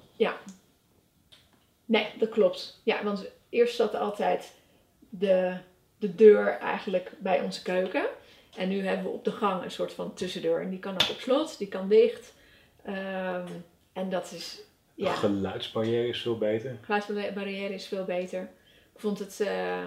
Nee, 1.88 2.06
dat 2.18 2.28
klopt. 2.28 2.80
Ja, 2.82 3.04
want 3.04 3.26
eerst 3.48 3.76
zat 3.76 3.94
altijd 3.94 4.52
de, 5.08 5.56
de 5.98 6.14
deur 6.14 6.48
eigenlijk 6.48 7.12
bij 7.18 7.40
onze 7.40 7.62
keuken. 7.62 8.04
En 8.56 8.68
nu 8.68 8.86
hebben 8.86 9.04
we 9.04 9.10
op 9.12 9.24
de 9.24 9.30
gang 9.32 9.62
een 9.64 9.70
soort 9.70 9.92
van 9.92 10.14
tussendeur. 10.14 10.60
En 10.62 10.70
die 10.70 10.78
kan 10.78 10.92
ook 10.92 11.10
op 11.10 11.18
slot, 11.20 11.58
die 11.58 11.68
kan 11.68 11.88
dicht. 11.88 12.34
Ehm, 12.84 13.46
en 13.92 14.10
dat 14.10 14.32
is, 14.32 14.60
De 14.94 15.02
ja, 15.02 15.12
geluidsbarrière 15.12 16.08
is 16.08 16.22
veel 16.22 16.38
beter. 16.38 16.78
geluidsbarrière 16.82 17.74
is 17.74 17.86
veel 17.86 18.04
beter. 18.04 18.40
Ik 18.94 19.00
vond 19.00 19.18
het, 19.18 19.40
eh, 19.40 19.84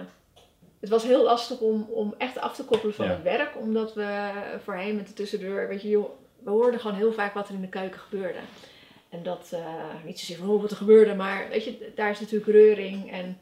het 0.80 0.88
was 0.88 1.02
heel 1.04 1.24
lastig 1.24 1.60
om, 1.60 1.82
om 1.90 2.14
echt 2.18 2.38
af 2.38 2.54
te 2.54 2.64
koppelen 2.64 2.94
van 2.94 3.04
Ja. 3.06 3.10
het 3.12 3.22
werk. 3.22 3.56
Omdat 3.56 3.94
we 3.94 4.30
voorheen 4.64 4.96
met 4.96 5.06
de 5.06 5.12
tussendeur, 5.12 5.68
weet 5.68 5.82
je, 5.82 5.88
joh, 5.88 6.10
we 6.44 6.50
hoorden 6.50 6.80
gewoon 6.80 6.96
heel 6.96 7.12
vaak 7.12 7.34
wat 7.34 7.48
er 7.48 7.54
in 7.54 7.60
de 7.60 7.68
keuken 7.68 8.00
gebeurde. 8.00 8.38
En 9.08 9.22
dat, 9.22 9.50
eh, 9.52 10.04
niet 10.04 10.18
zozeer 10.18 10.36
van 10.36 10.48
oh, 10.48 10.60
wat 10.60 10.70
er 10.70 10.76
gebeurde, 10.76 11.14
maar 11.14 11.48
weet 11.48 11.64
je, 11.64 11.92
daar 11.94 12.10
is 12.10 12.20
natuurlijk 12.20 12.50
reuring. 12.50 13.10
En 13.12 13.38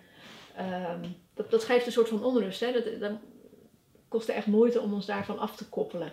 ehm, 0.56 1.04
dat, 1.34 1.50
dat 1.50 1.64
geeft 1.64 1.86
een 1.86 1.92
soort 1.92 2.08
van 2.08 2.24
onrust. 2.24 2.60
Hè? 2.60 2.72
Dat, 2.72 3.00
dat 3.00 3.12
kostte 4.08 4.32
echt 4.32 4.46
moeite 4.46 4.80
om 4.80 4.92
ons 4.92 5.06
daarvan 5.06 5.38
af 5.38 5.56
te 5.56 5.68
koppelen. 5.68 6.10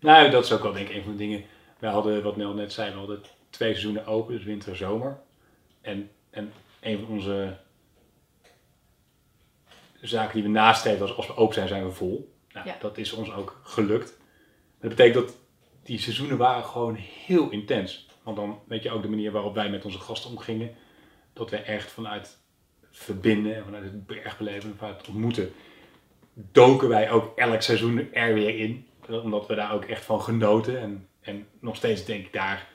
Nou, 0.00 0.30
dat 0.30 0.44
is 0.44 0.52
ook 0.52 0.62
wel 0.62 0.72
denk 0.72 0.88
ik 0.88 0.94
een 0.96 1.02
van 1.02 1.12
de 1.12 1.18
dingen. 1.18 1.44
We 1.78 1.86
hadden, 1.86 2.22
wat 2.22 2.36
Nel 2.36 2.54
net 2.54 2.72
zei, 2.72 2.90
we 2.92 2.98
hadden 2.98 3.22
twee 3.50 3.70
seizoenen 3.70 4.06
open, 4.06 4.34
dus 4.34 4.44
winter 4.44 4.68
en 4.70 4.76
zomer. 4.76 5.18
En, 5.80 6.10
en 6.30 6.52
een 6.80 6.98
van 6.98 7.08
onze 7.08 7.56
zaken 10.00 10.34
die 10.34 10.42
we 10.42 10.48
nastreven 10.48 11.00
was, 11.00 11.16
als 11.16 11.26
we 11.26 11.36
open 11.36 11.54
zijn, 11.54 11.68
zijn 11.68 11.84
we 11.84 11.92
vol. 11.92 12.34
Nou, 12.52 12.66
Ja. 12.66 12.76
dat 12.80 12.98
is 12.98 13.12
ons 13.12 13.32
ook 13.32 13.60
gelukt. 13.62 14.18
Dat 14.80 14.90
betekent 14.90 15.26
dat 15.26 15.36
die 15.86 15.98
seizoenen 15.98 16.36
waren 16.36 16.64
gewoon 16.64 16.94
heel 16.94 17.50
intens. 17.50 18.08
Want 18.22 18.36
dan 18.36 18.60
weet 18.68 18.82
je 18.82 18.90
ook 18.90 19.02
de 19.02 19.08
manier 19.08 19.32
waarop 19.32 19.54
wij 19.54 19.70
met 19.70 19.84
onze 19.84 19.98
gasten 19.98 20.30
omgingen. 20.30 20.74
Dat 21.32 21.50
we 21.50 21.56
echt 21.56 21.90
vanuit 21.90 22.38
verbinden 22.90 23.56
en 23.56 23.64
vanuit 23.64 23.84
het 23.84 24.06
bergbeleven 24.06 24.70
en 24.70 24.76
vanuit 24.78 24.96
het 24.98 25.08
ontmoeten, 25.08 25.52
doken 26.34 26.88
wij 26.88 27.10
ook 27.10 27.38
elk 27.38 27.62
seizoen 27.62 28.12
er 28.12 28.34
weer 28.34 28.58
in. 28.58 28.86
Omdat 29.08 29.46
we 29.46 29.54
daar 29.54 29.72
ook 29.72 29.84
echt 29.84 30.04
van 30.04 30.20
genoten. 30.20 30.80
En, 30.80 31.08
en 31.20 31.46
nog 31.60 31.76
steeds 31.76 32.04
denk 32.04 32.26
ik 32.26 32.32
daar, 32.32 32.66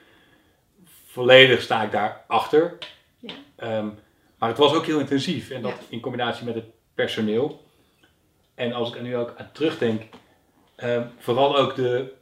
volledig 1.06 1.62
sta 1.62 1.82
ik 1.82 1.90
daar 1.90 2.24
achter. 2.26 2.78
Ja. 3.18 3.34
Ehm, 3.56 3.88
maar 4.38 4.48
het 4.48 4.58
was 4.58 4.74
ook 4.74 4.86
heel 4.86 4.98
intensief. 5.00 5.50
En 5.50 5.62
dat 5.62 5.70
Ja. 5.70 5.86
in 5.88 6.00
combinatie 6.00 6.44
met 6.44 6.54
het 6.54 6.64
personeel. 6.94 7.64
En 8.54 8.72
als 8.72 8.88
ik 8.88 8.96
er 8.96 9.02
nu 9.02 9.16
ook 9.16 9.34
aan 9.36 9.50
terugdenk, 9.52 10.02
ehm, 10.74 11.06
vooral 11.18 11.56
ook 11.58 11.74
de. 11.74 12.12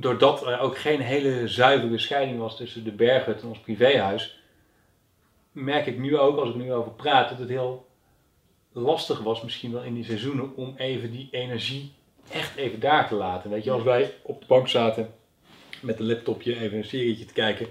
Doordat 0.00 0.46
er 0.46 0.60
ook 0.60 0.78
geen 0.78 1.00
hele 1.00 1.48
zuivere 1.48 1.98
scheiding 1.98 2.38
was 2.38 2.56
tussen 2.56 2.84
de 2.84 2.92
berghut 2.92 3.40
en 3.42 3.48
ons 3.48 3.60
privéhuis, 3.60 4.40
merk 5.52 5.86
ik 5.86 5.98
nu 5.98 6.18
ook, 6.18 6.38
als 6.38 6.48
ik 6.48 6.54
nu 6.54 6.72
over 6.72 6.92
praat, 6.92 7.28
dat 7.28 7.38
het 7.38 7.48
heel 7.48 7.86
lastig 8.72 9.20
was, 9.20 9.42
misschien 9.42 9.72
wel 9.72 9.82
in 9.82 9.94
die 9.94 10.04
seizoenen, 10.04 10.56
om 10.56 10.74
even 10.76 11.10
die 11.10 11.28
energie 11.30 11.92
echt 12.30 12.56
even 12.56 12.80
daar 12.80 13.08
te 13.08 13.14
laten. 13.14 13.50
Weet 13.50 13.64
je, 13.64 13.70
als 13.70 13.82
wij 13.82 14.14
op 14.22 14.40
de 14.40 14.46
bank 14.46 14.68
zaten 14.68 15.14
met 15.80 15.98
een 15.98 16.06
laptopje 16.06 16.60
even 16.60 16.78
een 16.78 16.84
serietje 16.84 17.24
te 17.24 17.32
kijken, 17.32 17.66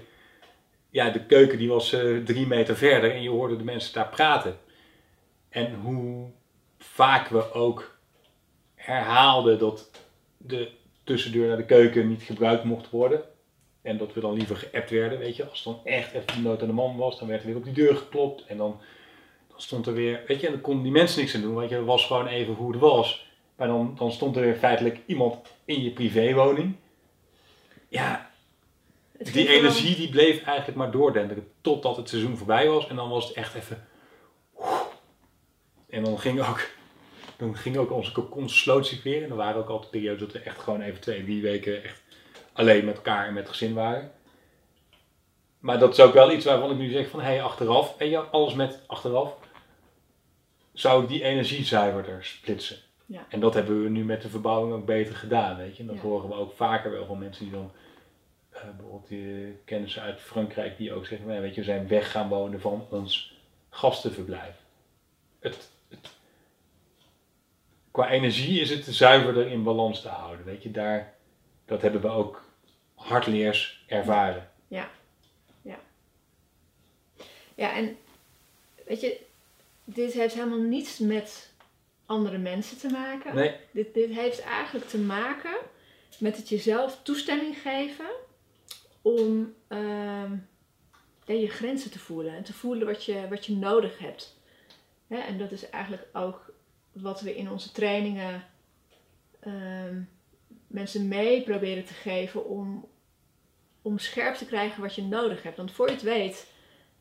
ja, 0.90 1.10
de 1.10 1.24
keuken 1.26 1.58
die 1.58 1.68
was 1.68 1.92
eh, 1.92 2.16
drie 2.16 2.46
meter 2.46 2.76
verder 2.76 3.12
en 3.12 3.22
je 3.22 3.30
hoorde 3.30 3.56
de 3.56 3.64
mensen 3.64 3.94
daar 3.94 4.08
praten. 4.08 4.58
En 5.48 5.74
hoe 5.74 6.30
vaak 6.78 7.28
we 7.28 7.52
ook 7.52 7.98
herhaalden 8.74 9.58
dat 9.58 9.90
de 10.36 10.70
tussendeur 11.08 11.48
naar 11.48 11.56
de 11.56 11.64
keuken 11.64 12.08
niet 12.08 12.22
gebruikt 12.22 12.64
mocht 12.64 12.90
worden. 12.90 13.22
En 13.82 13.96
dat 13.98 14.14
we 14.14 14.20
dan 14.20 14.32
liever 14.32 14.56
geappt 14.56 14.90
werden, 14.90 15.18
weet 15.18 15.36
je. 15.36 15.44
Als 15.44 15.64
het 15.64 15.74
dan 15.74 15.84
echt 15.84 16.12
even 16.12 16.26
de 16.26 16.48
nood 16.48 16.60
aan 16.60 16.66
de 16.66 16.72
man 16.72 16.96
was, 16.96 17.18
dan 17.18 17.28
werd 17.28 17.40
er 17.40 17.46
weer 17.46 17.56
op 17.56 17.64
die 17.64 17.72
deur 17.72 17.96
geklopt. 17.96 18.44
En 18.46 18.56
dan, 18.56 18.80
dan 19.48 19.60
stond 19.60 19.86
er 19.86 19.92
weer, 19.92 20.22
weet 20.26 20.40
je, 20.40 20.46
en 20.46 20.52
dan 20.52 20.60
konden 20.60 20.82
die 20.82 20.92
mensen 20.92 21.20
niks 21.20 21.34
aan 21.34 21.40
doen. 21.40 21.54
Want 21.54 21.70
je, 21.70 21.84
was 21.84 22.06
gewoon 22.06 22.26
even 22.26 22.54
hoe 22.54 22.70
het 22.70 22.80
was. 22.80 23.26
Maar 23.56 23.66
dan, 23.66 23.94
dan 23.98 24.12
stond 24.12 24.36
er 24.36 24.42
weer 24.42 24.56
feitelijk 24.56 24.98
iemand 25.06 25.36
in 25.64 25.82
je 25.82 25.90
privéwoning. 25.90 26.76
Ja, 27.88 28.30
die 29.32 29.48
energie 29.48 29.96
die 29.96 30.08
bleef 30.08 30.42
eigenlijk 30.42 30.78
maar 30.78 30.90
doordenderen 30.90 31.48
totdat 31.60 31.96
het 31.96 32.08
seizoen 32.08 32.36
voorbij 32.36 32.68
was. 32.68 32.88
En 32.88 32.96
dan 32.96 33.08
was 33.08 33.28
het 33.28 33.36
echt 33.36 33.54
even... 33.54 33.86
En 35.88 36.04
dan 36.04 36.18
ging 36.18 36.40
ook, 36.40 36.70
dan 37.38 37.56
ging 37.56 37.76
ook 37.76 37.92
onze 37.92 38.12
cocon 38.12 38.48
sloot 38.48 38.86
zich 38.86 39.02
weer. 39.02 39.22
En 39.24 39.30
er 39.30 39.36
waren 39.36 39.60
ook 39.60 39.68
altijd 39.68 39.90
periodes 39.90 40.20
dat 40.20 40.32
we 40.32 40.38
echt 40.38 40.58
gewoon 40.58 40.80
even 40.80 41.00
twee, 41.00 41.22
drie 41.22 41.42
weken 41.42 41.84
echt 41.84 42.02
alleen 42.52 42.84
met 42.84 42.96
elkaar 42.96 43.26
en 43.26 43.32
met 43.32 43.42
het 43.42 43.52
gezin 43.56 43.74
waren. 43.74 44.12
Maar 45.58 45.78
dat 45.78 45.92
is 45.92 46.00
ook 46.00 46.12
wel 46.14 46.32
iets 46.32 46.44
waarvan 46.44 46.70
ik 46.70 46.76
nu 46.76 46.90
zeg 46.90 47.08
van, 47.08 47.20
hé, 47.20 47.26
hey, 47.26 47.42
achteraf, 47.42 47.98
en 47.98 48.08
ja, 48.08 48.20
alles 48.20 48.54
met 48.54 48.80
achteraf, 48.86 49.36
zou 50.72 51.02
ik 51.02 51.08
die 51.08 51.22
energie 51.22 51.64
zuiverder 51.64 52.24
splitsen. 52.24 52.76
Ja. 53.06 53.26
En 53.28 53.40
dat 53.40 53.54
hebben 53.54 53.82
we 53.82 53.88
nu 53.88 54.04
met 54.04 54.22
de 54.22 54.28
verbouwing 54.28 54.72
ook 54.74 54.86
beter 54.86 55.14
gedaan, 55.14 55.56
weet 55.56 55.76
je. 55.76 55.82
En 55.82 55.88
dat 55.88 55.96
Ja. 55.96 56.02
horen 56.02 56.28
we 56.28 56.34
ook 56.34 56.52
vaker 56.56 56.90
wel 56.90 57.06
van 57.06 57.18
mensen 57.18 57.44
die 57.44 57.52
dan, 57.52 57.70
eh, 58.50 58.62
bijvoorbeeld 58.76 59.08
die 59.08 59.56
kennissen 59.64 60.02
uit 60.02 60.20
Frankrijk, 60.20 60.76
die 60.76 60.92
ook 60.92 61.06
zeggen, 61.06 61.40
weet 61.40 61.54
je, 61.54 61.60
we 61.60 61.66
zijn 61.66 61.88
weg 61.88 62.10
gaan 62.10 62.28
wonen 62.28 62.60
van 62.60 62.86
ons 62.90 63.36
gastenverblijf. 63.70 64.54
Het, 65.40 65.70
qua 67.98 68.10
energie 68.10 68.60
is 68.60 68.70
het 68.70 68.84
zuiverder 68.84 69.46
in 69.46 69.62
balans 69.62 70.00
te 70.02 70.08
houden, 70.08 70.44
weet 70.44 70.62
je. 70.62 70.70
Daar, 70.70 71.14
dat 71.64 71.82
hebben 71.82 72.00
we 72.00 72.08
ook 72.08 72.44
hardleers 72.94 73.84
ervaren. 73.86 74.50
Ja, 77.54 77.74
en 77.74 77.96
weet 78.86 79.00
je, 79.00 79.20
dit 79.84 80.12
heeft 80.12 80.34
helemaal 80.34 80.58
niets 80.58 80.98
met 80.98 81.52
andere 82.06 82.38
mensen 82.38 82.78
te 82.78 82.88
maken. 82.88 83.34
Nee, 83.34 83.56
Dit, 83.70 83.94
dit 83.94 84.10
heeft 84.10 84.40
eigenlijk 84.40 84.86
te 84.88 84.98
maken 84.98 85.56
met 86.18 86.36
het 86.36 86.48
jezelf 86.48 87.00
toestemming 87.02 87.58
geven 87.58 88.10
om 89.02 89.54
ehm, 89.68 90.32
ja, 91.24 91.34
je 91.34 91.48
grenzen 91.48 91.90
te 91.90 91.98
voelen 91.98 92.36
en 92.36 92.44
te 92.44 92.52
voelen 92.52 92.86
wat 92.86 93.04
je, 93.04 93.28
wat 93.28 93.46
je 93.46 93.56
nodig 93.56 93.98
hebt. 93.98 94.36
En 95.08 95.38
dat 95.38 95.52
is 95.52 95.70
eigenlijk 95.70 96.06
ook 96.12 96.56
wat 96.92 97.20
we 97.20 97.36
in 97.36 97.50
onze 97.50 97.72
trainingen 97.72 98.44
ehm, 99.40 100.02
mensen 100.66 101.08
mee 101.08 101.42
proberen 101.42 101.84
te 101.84 101.94
geven 101.94 102.44
om, 102.44 102.88
om 103.82 103.98
scherp 103.98 104.34
te 104.34 104.46
krijgen 104.46 104.82
wat 104.82 104.94
je 104.94 105.02
nodig 105.02 105.42
hebt. 105.42 105.56
Want 105.56 105.72
voor 105.72 105.86
je 105.86 105.92
het 105.92 106.02
weet, 106.02 106.46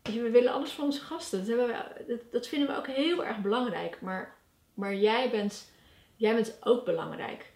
we 0.02 0.30
willen 0.30 0.54
alles 0.54 0.72
voor 0.72 0.84
onze 0.84 1.02
gasten. 1.02 1.46
Dat, 1.46 1.48
we, 1.48 2.20
dat, 2.32 2.48
vinden 2.48 2.68
we 2.70 2.76
ook 2.76 2.88
heel 2.88 3.26
erg 3.26 3.42
belangrijk. 3.42 4.02
Maar, 4.02 4.36
maar 4.74 4.96
jij, 4.96 5.30
bent, 5.30 5.72
jij 6.16 6.34
bent 6.36 6.58
ook 6.62 6.86
belangrijk. 6.86 7.52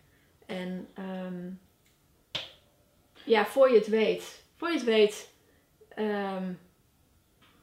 En 0.46 0.88
ehm, 0.94 1.50
ja, 3.26 3.46
voor 3.46 3.70
je 3.70 3.78
het 3.78 3.88
weet, 3.88 4.44
voor 4.56 4.68
je 4.68 4.74
het 4.74 4.84
weet, 4.84 5.34
ehm, 5.90 6.54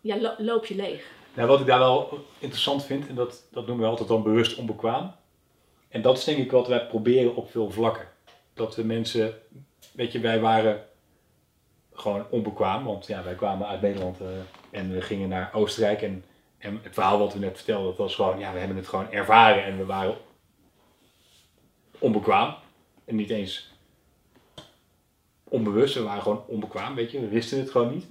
ja, 0.00 0.16
lo- 0.20 0.34
loop 0.38 0.64
je 0.66 0.74
leeg. 0.74 1.16
Nou, 1.38 1.50
wat 1.50 1.60
ik 1.60 1.66
daar 1.66 1.78
wel 1.78 2.24
interessant 2.38 2.84
vind, 2.84 3.08
en 3.08 3.14
dat, 3.14 3.46
dat 3.50 3.66
noemen 3.66 3.84
we 3.84 3.90
altijd 3.90 4.08
dan 4.08 4.22
bewust 4.22 4.58
onbekwaam. 4.58 5.14
En 5.88 6.02
dat 6.02 6.18
is 6.18 6.24
denk 6.24 6.38
ik 6.38 6.50
wat 6.50 6.68
wij 6.68 6.86
proberen 6.86 7.36
op 7.36 7.50
veel 7.50 7.70
vlakken. 7.70 8.08
Dat 8.54 8.76
we 8.76 8.84
mensen, 8.84 9.34
weet 9.92 10.12
je, 10.12 10.20
wij 10.20 10.40
waren 10.40 10.84
gewoon 11.92 12.26
onbekwaam, 12.30 12.84
want 12.84 13.06
ja, 13.06 13.22
wij 13.22 13.34
kwamen 13.34 13.66
uit 13.66 13.80
Nederland 13.80 14.20
eh, 14.20 14.26
en 14.70 14.92
we 14.92 15.00
gingen 15.00 15.28
naar 15.28 15.50
Oostenrijk. 15.52 16.02
En, 16.02 16.24
en 16.58 16.80
het 16.82 16.94
verhaal 16.94 17.18
wat 17.18 17.32
we 17.32 17.38
net 17.38 17.56
vertelden, 17.56 17.86
dat 17.86 17.96
was 17.96 18.14
gewoon, 18.14 18.38
ja, 18.38 18.52
we 18.52 18.58
hebben 18.58 18.76
het 18.76 18.88
gewoon 18.88 19.10
ervaren 19.10 19.64
en 19.64 19.76
we 19.76 19.84
waren 19.84 20.16
onbekwaam. 21.98 22.54
En 23.04 23.16
niet 23.16 23.30
eens 23.30 23.72
onbewust, 25.44 25.94
we 25.94 26.02
waren 26.02 26.22
gewoon 26.22 26.44
onbekwaam, 26.46 26.94
weet 26.94 27.10
je, 27.10 27.20
we 27.20 27.28
wisten 27.28 27.58
het 27.58 27.70
gewoon 27.70 27.90
niet 27.90 28.06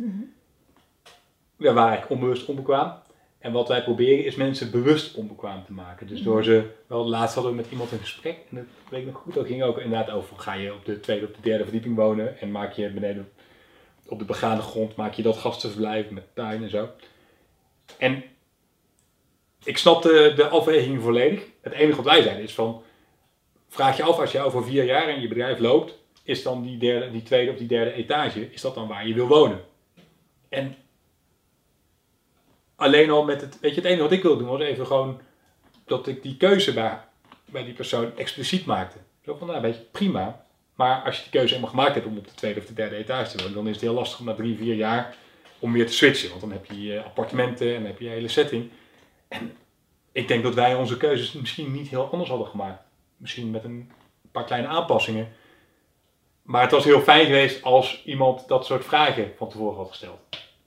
we 1.58 1.74
waren 1.74 1.90
eigenlijk 1.90 2.12
onbewust 2.12 2.48
onbekwaam. 2.48 2.94
En 3.39 3.52
wat 3.52 3.67
wij 3.67 3.84
proberen 3.84 4.26
is 4.26 4.36
mensen 4.36 4.71
bewust 4.71 5.15
onbekwaam 5.15 5.65
te 5.65 5.73
maken. 5.73 6.08
Dus 6.08 6.21
door 6.21 6.43
ze, 6.43 6.63
wel 6.88 7.08
laatst 7.08 7.36
hadden 7.36 7.52
we 7.52 7.62
met 7.62 7.71
iemand 7.71 7.91
een 7.91 8.00
gesprek, 8.00 8.38
en 8.50 8.56
dat 8.56 8.65
weet 8.89 9.00
ik 9.00 9.06
nog 9.06 9.15
goed, 9.15 9.34
dat 9.34 9.47
ging 9.47 9.63
ook 9.63 9.78
inderdaad 9.78 10.10
over, 10.10 10.38
ga 10.38 10.54
je 10.54 10.73
op 10.73 10.86
de 10.86 11.00
tweede 11.00 11.26
of 11.26 11.32
de 11.32 11.41
derde 11.41 11.63
verdieping 11.63 11.95
wonen 11.95 12.39
en 12.39 12.52
maak 12.52 12.73
je 12.73 12.89
beneden 12.89 13.32
op 14.08 14.19
de 14.19 14.26
begane 14.26 14.62
grond, 14.62 14.95
maak 14.95 15.13
je 15.13 15.23
dat 15.23 15.38
gastenverblijf 15.38 16.10
met 16.10 16.23
tuin 16.34 16.63
en 16.63 16.69
zo. 16.69 16.89
En 17.97 18.23
ik 19.63 19.78
snap 19.78 20.02
de, 20.02 20.34
de 20.36 20.47
afweging 20.47 21.02
volledig. 21.02 21.43
Het 21.62 21.73
enige 21.73 21.95
wat 21.95 22.06
wij 22.06 22.21
zeiden 22.21 22.43
is 22.43 22.54
van, 22.54 22.82
vraag 23.67 23.97
je 23.97 24.04
af 24.04 24.19
als 24.19 24.32
je 24.32 24.41
over 24.41 24.63
vier 24.63 24.84
jaar 24.84 25.10
in 25.10 25.21
je 25.21 25.28
bedrijf 25.28 25.60
loopt, 25.60 25.97
is 26.23 26.43
dan 26.43 26.63
die, 26.63 26.78
derde, 26.78 27.12
die 27.12 27.23
tweede 27.23 27.52
of 27.52 27.58
die 27.58 27.67
derde 27.67 27.91
etage, 27.91 28.52
is 28.52 28.62
dat 28.62 28.76
dan 28.76 28.88
waar 28.88 29.08
je 29.08 29.13
wil 29.13 29.28
wonen? 29.28 29.62
En 30.50 30.76
alleen 32.78 33.10
al 33.10 33.24
met 33.24 33.42
het, 33.42 33.60
weet 33.60 33.76
je, 33.76 33.82
het 33.82 33.86
enige 33.86 34.02
wat 34.02 34.12
ik 34.12 34.22
wilde 34.22 34.40
doen 34.40 34.48
was 34.48 34.62
even 34.62 34.86
gewoon 34.86 35.22
dat 35.86 36.08
ik 36.08 36.22
die 36.22 36.38
keuze 36.38 36.74
bij, 36.74 37.00
bij 37.46 37.63
die 37.63 37.74
persoon 37.74 38.18
expliciet 38.18 38.66
maakte. 38.66 38.98
Zo 39.26 39.36
van, 39.36 39.48
nou 39.48 39.62
weet 39.62 39.76
je, 39.76 39.82
prima. 39.82 40.46
Maar 40.76 41.02
als 41.02 41.16
je 41.16 41.22
die 41.22 41.32
keuze 41.32 41.48
helemaal 41.48 41.70
gemaakt 41.70 41.94
hebt 41.94 42.06
om 42.06 42.18
op 42.18 42.28
de 42.28 42.34
tweede 42.34 42.60
of 42.60 42.66
de 42.66 42.74
derde 42.74 42.96
etage 42.96 43.32
te 43.32 43.38
wonen, 43.38 43.54
dan 43.54 43.68
is 43.68 43.74
het 43.74 43.82
heel 43.82 43.94
lastig 43.94 44.20
om 44.20 44.26
na 44.26 44.34
drie, 44.34 44.58
vier 44.58 44.76
jaar 44.76 45.16
om 45.60 45.74
weer 45.74 45.88
te 45.88 45.94
switchen. 45.94 46.30
Want 46.30 46.42
dan 46.42 46.52
heb 46.52 46.66
je 46.66 46.82
je 46.82 47.04
appartementen 47.04 47.68
en 47.68 47.74
dan 47.74 47.86
heb 47.86 48.00
je 48.00 48.06
je 48.06 48.12
hele 48.12 48.28
setting. 48.28 48.70
En 49.28 49.58
ik 50.12 50.28
denk 50.28 50.44
dat 50.44 50.54
wij 50.54 50.76
onze 50.76 50.98
keuzes 50.98 51.32
misschien 51.32 51.72
niet 51.72 51.88
heel 51.88 52.12
anders 52.12 52.30
hadden 52.30 52.48
gemaakt. 52.48 52.82
Misschien 53.18 53.52
met 53.52 53.63
een 53.63 53.92
paar 54.32 54.46
kleine 54.46 54.68
aanpassingen. 54.68 55.28
Maar 56.42 56.62
het 56.62 56.72
was 56.72 56.84
heel 56.84 57.02
fijn 57.02 57.26
geweest 57.26 57.63
als 57.63 58.02
iemand 58.06 58.48
dat 58.48 58.66
soort 58.66 58.86
vragen 58.86 59.32
van 59.38 59.50
tevoren 59.50 59.78
had 59.78 59.90
gesteld. 59.90 60.20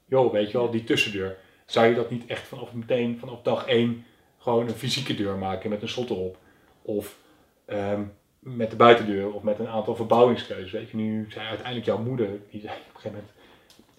Joh, 0.06 0.32
weet 0.32 0.50
je 0.50 0.58
wel, 0.58 0.70
die 0.70 0.84
tussendeur. 0.84 1.38
Zou 1.70 1.86
je 1.86 1.94
dat 1.94 2.10
niet 2.10 2.26
echt 2.26 2.46
vanaf 2.46 2.72
meteen, 2.72 3.18
vanaf 3.18 3.42
dag 3.42 3.66
één, 3.66 4.04
gewoon 4.38 4.68
een 4.68 4.74
fysieke 4.74 5.14
deur 5.14 5.36
maken 5.36 5.70
met 5.70 5.82
een 5.82 5.88
slot 5.88 6.10
erop? 6.10 6.36
Of 6.82 7.16
ehm, 7.64 8.02
met 8.38 8.70
de 8.70 8.76
buitendeur 8.76 9.32
of 9.32 9.42
met 9.42 9.58
een 9.58 9.68
aantal 9.68 9.94
verbouwingskeuzes. 9.96 10.70
Weet 10.70 10.90
je, 10.90 10.96
nu 10.96 11.26
zei 11.30 11.46
uiteindelijk 11.46 11.86
jouw 11.86 11.98
moeder, 11.98 12.28
die 12.50 12.60
zei 12.60 12.72
op 12.72 12.94
een 12.94 13.00
gegeven 13.00 13.10
moment, 13.10 13.32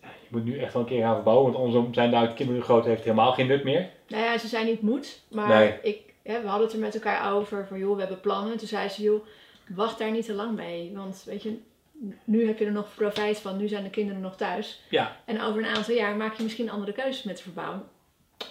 ja, 0.01 0.07
je 0.07 0.27
moet 0.29 0.43
nu 0.43 0.60
echt 0.60 0.73
wel 0.73 0.81
een 0.81 0.88
keer 0.88 1.01
gaan 1.03 1.15
verbouwen, 1.15 1.51
want 1.51 1.65
anders 1.65 1.95
zijn 1.95 2.12
daar 2.12 2.34
kinderen 2.34 2.62
groot, 2.62 2.86
heeft 2.86 3.03
helemaal 3.03 3.34
geen 3.34 3.47
nut 3.47 3.63
meer. 3.63 3.89
Nou 4.07 4.23
ja, 4.23 4.38
ze 4.38 4.47
zei 4.47 4.65
niet 4.65 4.81
moet, 4.81 5.21
maar 5.29 5.47
Nee. 5.47 5.73
ik, 5.81 6.13
we 6.23 6.41
hadden 6.45 6.65
het 6.67 6.73
er 6.73 6.79
met 6.81 6.93
elkaar 6.95 7.34
over 7.34 7.67
van 7.67 7.79
joh, 7.79 7.93
we 7.93 7.99
hebben 7.99 8.19
plannen. 8.19 8.57
Toen 8.57 8.67
zei 8.67 8.89
ze 8.89 9.01
joh, 9.01 9.25
wacht 9.75 9.99
daar 9.99 10.12
niet 10.12 10.25
te 10.25 10.34
lang 10.34 10.55
mee. 10.55 10.91
Want 10.95 11.23
weet 11.25 11.43
je, 11.43 11.57
nu 12.24 12.48
heb 12.48 12.60
je 12.60 12.66
er 12.66 12.72
nog 12.72 12.96
profijt 12.96 13.40
van, 13.40 13.58
nu 13.58 13.68
zijn 13.68 13.84
de 13.84 13.90
kinderen 13.90 14.22
nog 14.22 14.36
thuis. 14.36 14.82
Ja, 14.90 15.18
En 15.26 15.42
over 15.42 15.62
een 15.62 15.76
aantal 15.76 15.94
jaar 15.94 16.16
maak 16.16 16.34
je 16.38 16.44
misschien 16.44 16.70
andere 16.70 16.92
keuzes 16.92 17.24
met 17.24 17.38
de 17.38 17.44
verbouwing. 17.44 17.84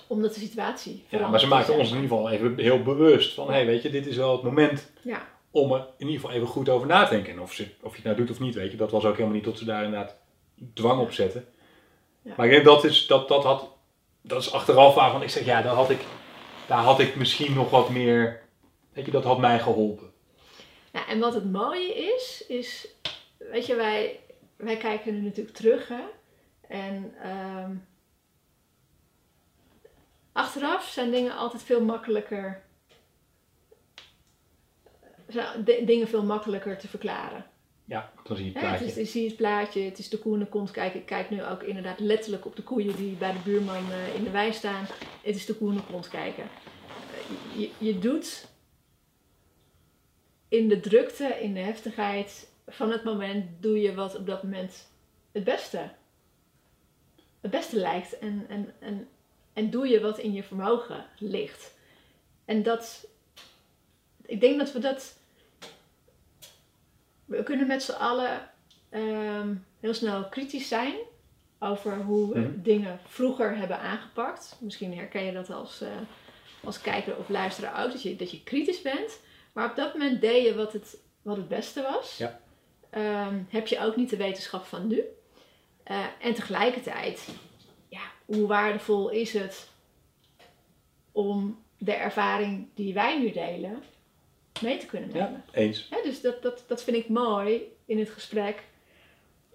Omdat 0.07 0.35
de 0.35 0.41
situatie 0.41 0.93
ja 0.93 1.09
verandert 1.09 1.31
maar 1.31 1.41
ze 1.41 1.47
maakten 1.47 1.75
ons 1.75 1.91
in 1.91 2.03
ieder 2.03 2.11
geval 2.11 2.31
even 2.31 2.59
heel 2.59 2.83
bewust 2.83 3.35
van, 3.35 3.47
hé, 3.47 3.53
hey, 3.53 3.67
weet 3.67 3.83
je, 3.83 3.91
dit 3.91 4.07
is 4.07 4.17
wel 4.17 4.33
het 4.33 4.43
moment 4.43 4.91
Ja, 5.03 5.29
om 5.51 5.73
er 5.73 5.87
in 5.97 6.07
ieder 6.07 6.21
geval 6.21 6.37
even 6.37 6.49
goed 6.49 6.69
over 6.69 6.87
na 6.87 7.05
te 7.05 7.11
denken. 7.11 7.33
En 7.33 7.41
of, 7.41 7.53
ze, 7.53 7.67
of 7.83 7.91
je 7.91 7.97
het 7.97 8.05
nou 8.05 8.17
doet 8.17 8.31
of 8.31 8.41
niet, 8.41 8.55
weet 8.55 8.71
je, 8.71 8.77
dat 8.77 8.91
was 8.91 9.05
ook 9.05 9.13
helemaal 9.13 9.35
niet 9.35 9.45
tot 9.45 9.59
ze 9.59 9.65
daar 9.65 9.85
inderdaad 9.85 10.17
dwang 10.75 11.01
op 11.01 11.13
zetten. 11.13 11.47
Ja. 12.23 12.35
Maar 12.37 12.47
ik 12.47 12.53
denk 12.53 12.65
dat 12.65 12.85
is, 12.85 13.07
dat, 13.07 13.29
dat 13.29 13.45
had, 13.45 13.69
dat 14.23 14.41
is 14.41 14.53
achteraf 14.53 14.95
waarvan 14.95 15.23
ik 15.23 15.31
zeg, 15.31 15.45
ja, 15.45 15.63
daar 15.63 15.75
had 15.75 15.91
ik, 15.91 16.01
daar 16.67 16.83
had 16.83 17.01
ik 17.01 17.17
misschien 17.17 17.55
nog 17.55 17.71
wat 17.71 17.89
meer, 17.89 18.43
weet 18.93 19.05
je, 19.05 19.11
dat 19.11 19.25
had 19.25 19.39
mij 19.39 19.59
geholpen. 19.59 20.09
Nou, 20.93 21.09
en 21.09 21.19
wat 21.19 21.35
het 21.35 21.53
mooie 21.53 21.95
is, 21.95 22.45
is, 22.49 22.89
weet 23.51 23.67
je, 23.67 23.75
wij, 23.75 24.21
wij 24.57 24.77
kijken 24.77 25.15
nu 25.15 25.21
natuurlijk 25.21 25.57
terug, 25.57 25.89
hè. 25.89 26.03
En 26.69 27.15
ehm, 27.23 27.77
achteraf 30.33 30.89
zijn 30.89 31.11
dingen 31.11 31.37
altijd 31.37 31.63
veel 31.63 31.85
makkelijker, 31.85 32.63
zijn 35.29 35.65
dingen 35.65 36.09
veel 36.09 36.25
makkelijker 36.25 36.79
te 36.79 36.89
verklaren. 36.89 37.45
Ja, 37.85 38.13
dan 38.23 38.37
zie 38.37 38.45
je 38.45 38.53
het 38.53 38.61
plaatje. 38.61 38.85
is, 38.85 38.95
je 38.95 39.05
ziet 39.05 39.27
het 39.27 39.37
plaatje, 39.37 39.83
het 39.83 39.99
is 39.99 40.09
de 40.09 40.19
koe 40.19 40.35
in 40.35 40.39
de 40.39 40.47
kont 40.47 40.71
kijken. 40.71 41.01
Ik 41.01 41.07
kijk 41.07 41.31
nu 41.31 41.45
ook 41.45 41.63
inderdaad 41.63 42.01
letterlijk 42.01 42.47
op 42.47 42.57
de 42.57 42.63
koeien 42.63 42.97
die 42.97 43.17
bij 43.17 43.33
de 43.33 43.39
buurman 43.45 43.93
eh, 43.93 44.15
in 44.15 44.25
de 44.25 44.31
wei 44.31 44.53
staan. 44.53 44.87
Het 45.23 45.37
is 45.37 45.47
de 45.47 45.55
koe 45.55 45.75
de 45.75 45.83
kont 45.91 46.09
kijken. 46.09 46.45
Eh, 46.45 47.61
je, 47.61 47.71
je 47.79 47.99
doet 47.99 48.49
in 50.49 50.69
de 50.69 50.81
drukte, 50.81 51.25
in 51.41 51.55
de 51.55 51.61
heftigheid 51.61 52.50
van 52.70 52.90
het 52.92 53.04
moment, 53.04 53.62
doe 53.62 53.80
je 53.80 53.94
wat 53.94 54.16
op 54.16 54.26
dat 54.26 54.42
moment 54.42 54.88
het 55.33 55.44
beste, 55.44 55.90
het 57.40 57.50
beste 57.50 57.76
lijkt. 57.76 58.18
En, 58.18 58.46
en, 58.48 58.74
en, 58.78 59.09
en 59.52 59.70
doe 59.70 59.88
je 59.88 60.00
wat 60.00 60.18
in 60.18 60.33
je 60.33 60.42
vermogen 60.42 61.06
ligt. 61.18 61.74
En 62.44 62.62
dat, 62.62 63.06
ik 64.26 64.40
denk 64.40 64.59
dat 64.59 64.72
we 64.72 64.78
dat 64.78 65.18
we 67.24 67.42
kunnen 67.42 67.66
met 67.66 67.83
z'n 67.83 67.92
allen 67.92 68.50
ehm, 68.88 69.54
heel 69.80 69.94
snel 69.94 70.28
kritisch 70.28 70.68
zijn 70.68 70.94
over 71.59 71.96
hoe 71.96 72.33
we 72.33 72.38
Mhm. 72.40 72.62
dingen 72.62 73.00
vroeger 73.06 73.56
hebben 73.56 73.78
aangepakt. 73.78 74.56
Misschien 74.61 74.94
herken 74.96 75.24
je 75.24 75.33
dat 75.33 75.50
als, 75.50 75.80
eh, 75.80 75.88
als 76.64 76.80
kijker 76.80 77.16
of 77.16 77.28
luisteraar 77.28 77.85
ook, 77.85 77.92
dat 77.92 78.02
je, 78.02 78.16
dat 78.16 78.30
je 78.30 78.42
kritisch 78.42 78.83
bent. 78.83 79.20
Maar 79.52 79.70
op 79.70 79.76
dat 79.76 79.92
moment 79.92 80.20
deed 80.20 80.44
je 80.46 80.54
wat 80.54 80.72
het, 80.72 80.96
wat 81.22 81.37
het 81.37 81.48
beste 81.48 81.83
was. 81.83 82.16
Ja. 82.16 82.40
Ehm, 82.90 83.38
heb 83.48 83.66
je 83.66 83.81
ook 83.81 83.96
niet 83.96 84.11
de 84.11 84.16
wetenschap 84.16 84.64
van 84.64 84.87
nu. 84.87 85.03
Eh, 85.83 86.05
en 86.20 86.35
tegelijkertijd, 86.35 87.29
ja, 87.88 88.00
hoe 88.24 88.46
waardevol 88.46 89.11
is 89.11 89.33
het 89.33 89.68
om 91.12 91.62
de 91.79 91.92
ervaring 91.92 92.68
die 92.74 92.94
wij 92.94 93.18
nu 93.18 93.33
delen 93.33 93.83
mee 94.62 94.79
te 94.79 94.87
kunnen 94.87 95.09
nemen? 95.12 95.42
Ja, 95.53 95.61
eens. 95.61 95.88
Dus 96.03 96.20
dat, 96.20 96.42
dat, 96.42 96.64
dat 96.66 96.83
vind 96.83 96.96
ik 96.96 97.09
mooi 97.09 97.62
in 97.85 97.98
het 97.98 98.11
gesprek, 98.11 98.62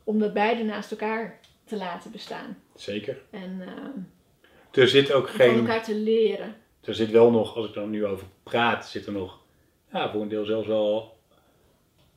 om 0.03 0.19
dat 0.19 0.33
beide 0.33 0.63
naast 0.63 0.91
elkaar 0.91 1.39
te 1.65 1.75
laten 1.75 2.11
bestaan. 2.11 2.57
Zeker. 2.75 3.21
En 3.29 3.61
ehm, 3.61 3.99
Er 4.81 4.87
zit 4.87 5.11
ook 5.11 5.27
van 5.27 5.35
geen, 5.35 5.57
elkaar 5.57 5.83
te 5.83 5.95
leren. 5.95 6.55
er 6.81 6.95
zit 6.95 7.09
wel 7.11 7.31
nog, 7.31 7.55
als 7.55 7.67
ik 7.69 7.75
er 7.75 7.87
nu 7.87 8.05
over 8.05 8.27
praat, 8.43 8.87
zit 8.89 9.05
er 9.05 9.11
nog, 9.11 9.39
ja, 9.91 10.11
voor 10.11 10.21
een 10.21 10.27
deel 10.27 10.45
zelfs 10.45 10.67
wel 10.67 11.14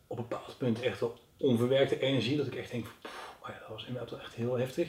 op 0.08 0.18
een 0.18 0.26
bepaald 0.28 0.58
punt 0.58 0.80
echt 0.80 1.00
wel 1.00 1.18
onverwerkte 1.38 2.00
energie. 2.00 2.36
Dat 2.36 2.46
ik 2.46 2.54
echt 2.54 2.70
denk, 2.70 2.86
van, 2.86 3.10
oh 3.42 3.48
ja, 3.48 3.58
dat 3.58 3.68
was 3.68 3.84
inderdaad 3.86 4.10
wel 4.10 4.20
echt 4.20 4.34
heel 4.34 4.58
heftig. 4.58 4.88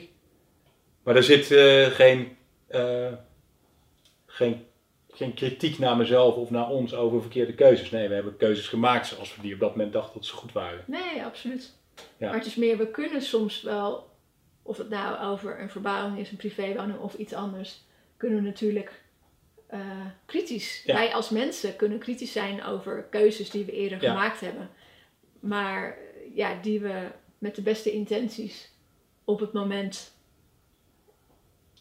Maar 1.02 1.16
er 1.16 1.22
zit 1.22 1.50
eh, 1.50 1.86
geen, 1.86 2.36
eh, 2.66 3.12
geen, 4.26 4.66
geen 5.10 5.34
kritiek 5.34 5.78
naar 5.78 5.96
mezelf 5.96 6.34
of 6.34 6.50
naar 6.50 6.68
ons 6.68 6.94
over 6.94 7.20
verkeerde 7.20 7.54
keuzes. 7.54 7.90
Nee, 7.90 8.08
we 8.08 8.14
hebben 8.14 8.36
keuzes 8.36 8.68
gemaakt 8.68 9.06
zoals 9.06 9.36
we 9.36 9.42
die 9.42 9.54
op 9.54 9.60
dat 9.60 9.70
moment 9.70 9.92
dachten 9.92 10.14
dat 10.14 10.24
ze 10.26 10.34
goed 10.34 10.52
waren. 10.52 10.84
Nee, 10.86 11.24
absoluut. 11.24 11.72
Ja. 11.94 12.26
Maar 12.26 12.36
het 12.38 12.46
is 12.46 12.54
meer, 12.54 12.76
we 12.78 12.90
kunnen 12.90 13.22
soms 13.22 13.62
wel, 13.62 14.10
of 14.62 14.76
het 14.76 14.88
nou 14.88 15.32
over 15.32 15.60
een 15.60 15.70
verbouwing 15.70 16.18
is, 16.18 16.30
een 16.30 16.36
privéwoning 16.36 16.98
of 16.98 17.14
iets 17.14 17.32
anders, 17.32 17.80
kunnen 18.16 18.38
we 18.38 18.44
natuurlijk 18.44 19.02
eh, 19.66 19.80
kritisch. 20.26 20.82
Ja. 20.84 20.94
Wij 20.94 21.14
als 21.14 21.30
mensen 21.30 21.76
kunnen 21.76 21.98
kritisch 21.98 22.32
zijn 22.32 22.64
over 22.64 23.06
keuzes 23.10 23.50
die 23.50 23.64
we 23.64 23.72
eerder 23.72 24.02
Ja. 24.02 24.10
gemaakt 24.10 24.40
hebben. 24.40 24.70
Maar 25.40 25.96
ja, 26.34 26.60
die 26.62 26.80
we 26.80 27.08
met 27.38 27.54
de 27.54 27.62
beste 27.62 27.92
intenties 27.92 28.70
op 29.24 29.40
het 29.40 29.52
moment 29.52 30.12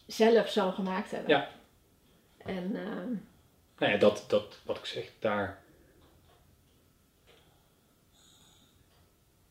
zelf 0.06 0.50
zo 0.50 0.72
gemaakt 0.72 1.12
hebben. 1.12 1.30
Ja. 1.30 1.50
En 2.38 2.76
ehm, 2.76 3.14
Nou 3.78 3.92
ja, 3.92 3.98
dat, 3.98 4.26
dat 4.28 4.60
wat 4.66 4.78
ik 4.78 4.86
zeg, 4.86 5.12
daar. 5.20 5.62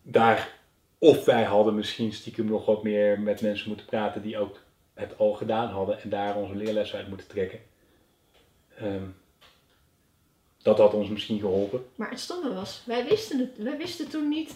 Daar. 0.02 0.56
Of 0.98 1.24
wij 1.24 1.44
hadden 1.44 1.74
misschien 1.74 2.12
stiekem 2.12 2.46
nog 2.46 2.66
wat 2.66 2.82
meer 2.82 3.20
met 3.20 3.40
mensen 3.40 3.68
moeten 3.68 3.86
praten 3.86 4.22
die 4.22 4.38
ook 4.38 4.60
het 4.94 5.18
al 5.18 5.32
gedaan 5.32 5.68
hadden 5.68 6.00
en 6.00 6.08
daar 6.08 6.36
onze 6.36 6.54
leerles 6.54 6.94
uit 6.94 7.08
moeten 7.08 7.26
trekken. 7.26 7.60
Ehm, 8.76 9.08
dat 10.68 10.78
had 10.78 10.94
ons 10.94 11.08
misschien 11.08 11.38
geholpen. 11.40 11.86
maar 11.94 12.10
het 12.10 12.20
stomme 12.20 12.54
was, 12.54 12.82
wij 12.86 13.04
wisten, 13.08 13.38
het, 13.38 13.56
wij 13.58 13.76
wisten 13.76 14.08
toen 14.08 14.28
niet 14.28 14.54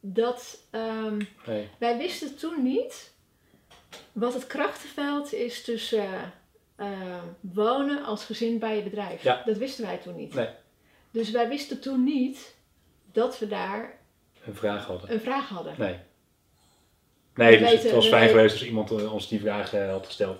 dat 0.00 0.58
ehm, 0.70 1.16
Nee. 1.46 1.68
Wij 1.78 1.96
wisten 1.98 2.36
toen 2.36 2.62
niet 2.62 3.12
wat 4.12 4.34
het 4.34 4.46
krachtenveld 4.46 5.32
is 5.32 5.64
tussen 5.64 6.32
eh, 6.76 7.22
wonen 7.40 8.04
als 8.04 8.24
gezin 8.24 8.58
bij 8.58 8.76
je 8.76 8.82
bedrijf. 8.82 9.22
Ja. 9.22 9.42
Dat 9.46 9.56
wisten 9.56 9.84
wij 9.84 9.96
toen 9.98 10.16
niet. 10.16 10.34
Nee. 10.34 10.48
Dus 11.10 11.30
wij 11.30 11.48
wisten 11.48 11.80
toen 11.80 12.04
niet 12.04 12.54
dat 13.12 13.38
we 13.38 13.46
daar 13.48 13.98
Een 14.44 14.54
vraag 14.54 14.86
hadden. 14.86 15.12
een 15.12 15.20
vraag 15.20 15.48
hadden. 15.48 15.74
Nee. 15.78 15.96
Nee, 17.34 17.58
We 17.58 17.64
dus 17.64 17.82
het 17.82 17.92
was 17.92 18.08
fijn 18.08 18.20
weten- 18.20 18.36
geweest 18.36 18.54
als 18.54 18.64
iemand 18.66 18.90
eh, 18.90 19.12
ons 19.12 19.28
die 19.28 19.40
vraag 19.40 19.72
eh, 19.72 19.90
had 19.90 20.06
gesteld. 20.06 20.38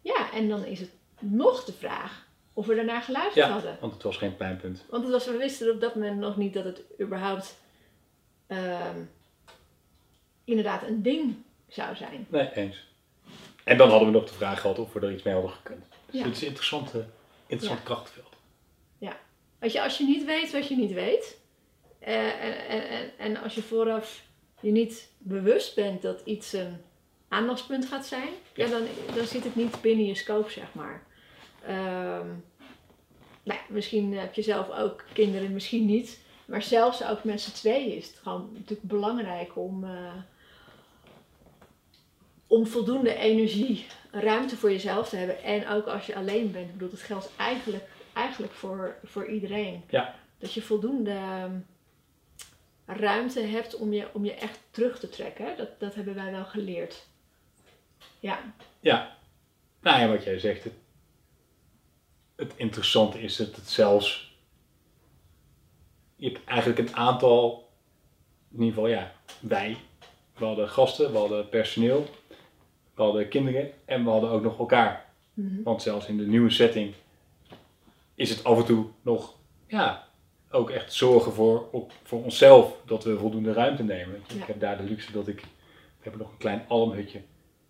Ja, 0.00 0.32
en 0.32 0.48
dan 0.48 0.64
is 0.64 0.80
het 0.80 0.90
nog 1.18 1.64
de 1.64 1.72
vraag 1.72 2.26
of 2.56 2.66
we 2.66 2.74
daarnaar 2.74 3.02
geluisterd 3.02 3.46
Ja, 3.46 3.52
hadden. 3.52 3.76
want 3.80 3.92
het 3.94 4.02
was 4.02 4.16
geen 4.16 4.36
pijnpunt. 4.36 4.84
Want 4.90 5.02
het 5.02 5.12
was, 5.12 5.26
we 5.26 5.36
wisten 5.36 5.70
op 5.70 5.80
dat 5.80 5.94
moment 5.94 6.18
nog 6.18 6.36
niet 6.36 6.54
dat 6.54 6.64
het 6.64 6.82
überhaupt 7.00 7.56
ehm, 8.46 8.98
inderdaad 10.44 10.82
een 10.82 11.02
ding 11.02 11.34
zou 11.68 11.96
zijn. 11.96 12.26
Nee, 12.30 12.52
eens. 12.54 12.86
En 13.64 13.76
dan 13.76 13.88
hadden 13.90 14.08
we 14.08 14.14
nog 14.18 14.28
de 14.28 14.34
vraag 14.34 14.60
gehad 14.60 14.78
of 14.78 14.92
we 14.92 15.00
er 15.00 15.12
iets 15.12 15.22
mee 15.22 15.34
hadden 15.34 15.52
gekund. 15.52 15.84
Dus 16.06 16.20
Ja. 16.20 16.26
het 16.26 16.34
is 16.36 16.40
een 16.40 16.46
interessante, 16.46 17.04
interessant 17.46 17.80
Ja. 17.80 17.84
krachtenveld. 17.94 18.34
Weet 19.58 19.72
je, 19.72 19.82
als 19.82 19.98
je 19.98 20.04
niet 20.04 20.24
weet 20.24 20.52
wat 20.52 20.68
je 20.68 20.76
niet 20.76 20.92
weet, 20.92 21.38
eh, 21.98 22.44
en, 22.44 22.68
en, 22.68 22.88
en, 22.88 23.10
en 23.18 23.36
als 23.36 23.54
je 23.54 23.62
vooraf 23.62 24.22
je 24.60 24.70
niet 24.70 25.08
bewust 25.18 25.74
bent 25.74 26.02
dat 26.02 26.20
iets 26.24 26.52
een 26.52 26.76
aandachtspunt 27.28 27.86
gaat 27.86 28.06
zijn, 28.06 28.28
ja. 28.54 28.64
Ja. 28.64 28.70
dan, 28.70 28.82
dan 29.14 29.26
zit 29.26 29.44
het 29.44 29.56
niet 29.56 29.80
binnen 29.80 30.06
je 30.06 30.14
scope, 30.14 30.50
zeg 30.50 30.74
maar. 30.74 31.06
Ehm, 31.66 32.26
nou 33.42 33.58
misschien 33.68 34.16
heb 34.16 34.34
je 34.34 34.42
zelf 34.42 34.70
ook 34.70 35.04
kinderen, 35.12 35.52
misschien 35.52 35.86
niet. 35.86 36.24
Maar 36.46 36.62
zelfs 36.62 37.04
ook 37.04 37.24
met 37.24 37.40
z'n 37.40 37.52
tweeën 37.52 37.96
is 37.96 38.06
het 38.06 38.18
gewoon 38.22 38.50
natuurlijk 38.52 38.88
belangrijk 38.88 39.56
om, 39.56 39.84
eh, 39.84 40.14
om 42.46 42.66
voldoende 42.66 43.14
energie, 43.14 43.86
ruimte 44.10 44.56
voor 44.56 44.70
jezelf 44.70 45.08
te 45.08 45.16
hebben. 45.16 45.42
En 45.42 45.68
ook 45.68 45.86
als 45.86 46.06
je 46.06 46.14
alleen 46.14 46.52
bent. 46.52 46.66
Ik 46.66 46.72
bedoel, 46.72 46.90
dat 46.90 47.00
geldt 47.00 47.30
eigenlijk, 47.36 47.84
eigenlijk 48.12 48.52
voor, 48.52 48.96
voor 49.04 49.26
iedereen. 49.26 49.84
Ja. 49.88 50.14
Dat 50.38 50.52
je 50.52 50.62
voldoende 50.62 51.10
ehm, 51.10 51.58
ruimte 52.86 53.40
hebt 53.40 53.76
om 53.76 53.92
je, 53.92 54.08
om 54.12 54.24
je 54.24 54.34
echt 54.34 54.58
terug 54.70 54.98
te 54.98 55.08
trekken. 55.08 55.56
Dat, 55.56 55.80
dat 55.80 55.94
hebben 55.94 56.14
wij 56.14 56.30
wel 56.30 56.44
geleerd. 56.44 57.06
Ja. 58.20 58.54
Ja. 58.80 59.16
Nou 59.80 60.00
ja, 60.00 60.08
wat 60.08 60.24
jij 60.24 60.38
zegt. 60.38 60.64
Het, 60.64 60.72
het 62.36 62.52
interessante 62.56 63.20
is 63.20 63.36
dat 63.36 63.56
het 63.56 63.68
zelfs... 63.68 64.34
Je 66.16 66.28
hebt 66.28 66.44
eigenlijk 66.44 66.78
een 66.78 66.96
aantal... 66.96 67.68
In 68.52 68.58
ieder 68.62 68.74
geval, 68.74 68.88
ja, 68.88 69.12
wij. 69.40 69.76
We 70.36 70.44
hadden 70.44 70.68
gasten, 70.68 71.12
we 71.12 71.18
hadden 71.18 71.48
personeel. 71.48 72.06
We 72.94 73.02
hadden 73.02 73.28
kinderen 73.28 73.72
en 73.84 74.04
we 74.04 74.10
hadden 74.10 74.30
ook 74.30 74.42
nog 74.42 74.58
elkaar. 74.58 75.06
Mhm. 75.34 75.62
Want 75.62 75.82
zelfs 75.82 76.06
in 76.06 76.16
de 76.16 76.26
nieuwe 76.26 76.50
setting 76.50 76.94
is 78.14 78.30
het 78.30 78.44
af 78.44 78.58
en 78.58 78.64
toe 78.64 78.86
nog, 79.02 79.34
ja, 79.66 80.08
ook 80.50 80.70
echt 80.70 80.92
zorgen 80.92 81.32
voor, 81.32 81.68
op, 81.70 81.92
voor 82.02 82.24
onszelf 82.24 82.76
dat 82.86 83.04
we 83.04 83.18
voldoende 83.18 83.52
ruimte 83.52 83.82
nemen. 83.82 84.22
Ja. 84.28 84.34
Ik 84.34 84.46
heb 84.46 84.60
daar 84.60 84.76
de 84.76 84.82
luxe 84.82 85.12
dat 85.12 85.28
ik, 85.28 85.40
we 85.40 86.02
hebben 86.02 86.20
nog 86.20 86.30
een 86.30 86.38
klein 86.38 86.64
almhutje. 86.68 87.20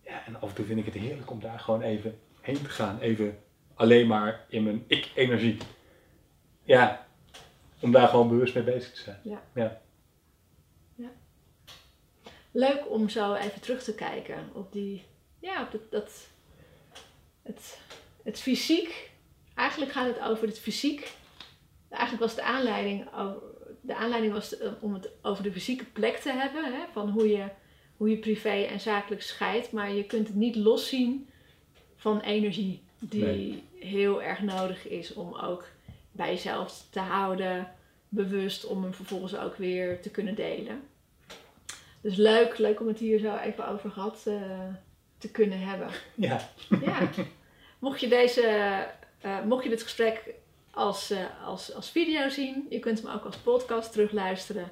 Ja, 0.05 0.25
en 0.25 0.35
af 0.35 0.49
en 0.49 0.55
toe 0.55 0.65
vind 0.65 0.79
ik 0.79 0.85
het 0.85 0.93
heerlijk 0.93 1.31
om 1.31 1.39
daar 1.39 1.59
gewoon 1.59 1.81
even 1.81 2.19
heen 2.41 2.61
te 2.61 2.69
gaan. 2.69 2.99
Even 2.99 3.37
alleen 3.77 4.07
maar 4.07 4.45
in 4.49 4.63
mijn 4.63 4.83
ik-energie. 4.87 5.57
Ja, 6.63 7.07
om 7.79 7.91
daar 7.91 8.07
gewoon 8.07 8.29
bewust 8.29 8.53
mee 8.53 8.63
bezig 8.63 8.93
te 8.93 9.01
zijn. 9.01 9.19
Ja. 9.23 9.43
Ja. 9.53 9.81
Leuk 12.57 12.89
om 12.89 13.09
zo 13.09 13.33
even 13.33 13.61
terug 13.61 13.83
te 13.83 13.95
kijken 13.95 14.49
op 14.53 14.71
die, 14.71 15.03
ja, 15.39 15.61
op 15.61 15.71
dat, 15.71 15.91
dat 15.91 16.27
het, 17.43 17.79
het 18.23 18.39
fysiek. 18.39 19.11
Eigenlijk 19.55 19.91
gaat 19.91 20.07
het 20.07 20.19
over 20.19 20.47
het 20.47 20.59
fysiek. 20.59 21.11
Eigenlijk 21.89 22.23
was 22.23 22.35
de 22.35 22.41
aanleiding, 22.41 23.09
de 23.81 23.95
aanleiding 23.95 24.33
was 24.33 24.57
eh, 24.57 24.71
om 24.79 24.93
het 24.93 25.09
over 25.21 25.43
de 25.43 25.51
fysieke 25.51 25.85
plek 25.85 26.17
te 26.17 26.31
hebben. 26.31 26.63
Hè, 26.63 26.79
van 26.91 27.09
hoe 27.09 27.29
je, 27.29 27.45
hoe 27.97 28.09
je 28.09 28.17
privé 28.17 28.63
en 28.63 28.79
zakelijk 28.79 29.21
scheidt. 29.21 29.71
Maar 29.71 29.93
je 29.93 30.03
kunt 30.03 30.27
het 30.27 30.35
niet 30.35 30.55
loszien 30.55 31.29
van 31.95 32.19
energie. 32.19 32.83
Die 32.99 33.23
Nee. 33.23 33.63
Heel 33.79 34.21
erg 34.21 34.41
nodig 34.41 34.87
is 34.87 35.13
om 35.13 35.35
ook 35.35 35.65
bij 36.11 36.29
jezelf 36.29 36.83
te 36.89 36.99
houden. 36.99 37.71
Bewust 38.09 38.65
om 38.65 38.83
hem 38.83 38.93
vervolgens 38.93 39.37
ook 39.37 39.55
weer 39.55 40.01
te 40.01 40.09
kunnen 40.09 40.35
delen. 40.35 40.81
Dus 42.01 42.15
leuk, 42.15 42.57
leuk 42.57 42.79
om 42.79 42.87
het 42.87 42.99
hier 42.99 43.19
zo 43.19 43.35
even 43.35 43.67
over 43.67 43.91
gehad 43.91 44.23
eh, 44.25 44.41
te 45.17 45.31
kunnen 45.31 45.59
hebben. 45.59 45.89
Ja. 46.15 46.49
Ja. 46.81 47.09
Mocht 47.79 47.99
je 47.99 48.07
deze, 48.07 48.41
eh, 49.21 49.43
mocht 49.43 49.63
je 49.63 49.69
dit 49.69 49.83
gesprek 49.83 50.33
als, 50.71 51.11
eh, 51.11 51.45
als, 51.45 51.73
als 51.73 51.89
video 51.89 52.29
zien, 52.29 52.65
je 52.69 52.79
kunt 52.79 53.01
hem 53.01 53.11
ook 53.11 53.25
als 53.25 53.37
podcast 53.37 53.91
terugluisteren. 53.91 54.71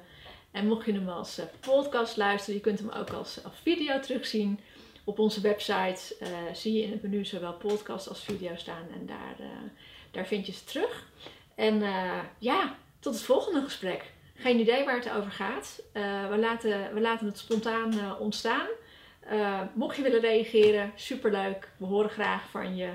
En 0.50 0.66
mocht 0.66 0.86
je 0.86 0.92
hem 0.92 1.08
als 1.08 1.40
podcast 1.60 2.16
luisteren, 2.16 2.54
je 2.54 2.60
kunt 2.60 2.78
hem 2.78 2.90
ook 2.90 3.10
als, 3.10 3.44
als 3.44 3.54
video 3.62 4.00
terugzien. 4.00 4.60
Op 5.06 5.18
onze 5.18 5.40
website 5.40 6.16
eh, 6.20 6.28
zie 6.52 6.72
je 6.72 6.82
in 6.82 6.90
het 6.90 7.02
menu 7.02 7.24
zowel 7.24 7.52
podcast 7.52 8.08
als 8.08 8.24
video 8.24 8.56
staan 8.56 8.86
en 8.94 9.06
daar, 9.06 9.36
eh, 9.38 9.46
daar 10.10 10.26
vind 10.26 10.46
je 10.46 10.52
ze 10.52 10.64
terug. 10.64 11.08
En 11.54 11.82
eh, 11.82 12.18
ja, 12.38 12.76
tot 12.98 13.14
het 13.14 13.22
volgende 13.22 13.62
gesprek. 13.62 14.12
Geen 14.34 14.60
idee 14.60 14.84
waar 14.84 14.96
het 14.96 15.12
over 15.12 15.30
gaat. 15.30 15.82
We, 16.30 16.36
laten, 16.40 16.94
we 16.94 17.00
laten 17.00 17.26
het 17.26 17.38
spontaan 17.38 18.18
ontstaan. 18.18 18.66
Mocht 19.74 19.96
je 19.96 20.02
willen 20.02 20.20
reageren, 20.20 20.92
superleuk. 20.94 21.70
We 21.76 21.86
horen 21.86 22.10
graag 22.10 22.50
van 22.50 22.76
je 22.76 22.90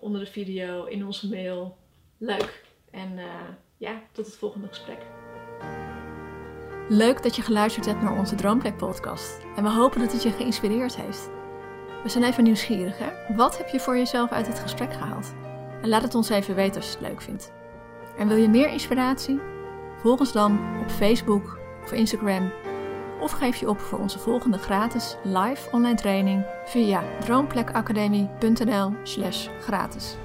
onder 0.00 0.20
de 0.20 0.30
video, 0.30 0.84
in 0.84 1.06
onze 1.06 1.28
mail. 1.28 1.76
Leuk. 2.18 2.64
En 2.90 3.18
ja, 3.76 4.02
tot 4.12 4.26
het 4.26 4.36
volgende 4.36 4.68
gesprek. 4.68 5.27
Leuk 6.90 7.22
dat 7.22 7.36
je 7.36 7.42
geluisterd 7.42 7.86
hebt 7.86 8.02
naar 8.02 8.18
onze 8.18 8.34
Droomplek 8.34 8.76
podcast. 8.76 9.38
En 9.56 9.62
we 9.62 9.70
hopen 9.70 10.00
dat 10.00 10.12
het 10.12 10.22
je 10.22 10.30
geïnspireerd 10.30 10.96
heeft. 10.96 11.30
We 12.02 12.08
zijn 12.08 12.24
even 12.24 12.44
nieuwsgierig, 12.44 12.98
hè? 12.98 13.34
Wat 13.36 13.58
heb 13.58 13.68
je 13.68 13.80
voor 13.80 13.96
jezelf 13.96 14.30
uit 14.30 14.46
het 14.46 14.58
gesprek 14.58 14.92
gehaald? 14.92 15.34
En 15.82 15.88
laat 15.88 16.02
het 16.02 16.14
ons 16.14 16.28
even 16.28 16.54
weten 16.54 16.76
als 16.76 16.90
je 16.90 16.96
het 16.98 17.08
leuk 17.08 17.20
vindt. 17.20 17.52
En 18.18 18.28
wil 18.28 18.36
je 18.36 18.48
meer 18.48 18.68
inspiratie? 18.68 19.40
Volg 20.00 20.20
ons 20.20 20.32
dan 20.32 20.60
op 20.80 20.90
Facebook 20.90 21.58
of 21.82 21.92
Instagram 21.92 22.52
of 23.20 23.30
geef 23.30 23.56
je 23.56 23.68
op 23.68 23.80
voor 23.80 23.98
onze 23.98 24.18
volgende 24.18 24.58
gratis 24.58 25.16
live 25.22 25.68
online 25.72 25.96
training 25.96 26.44
via 26.64 27.02
droomplekacademie.nl/gratis. 27.20 30.16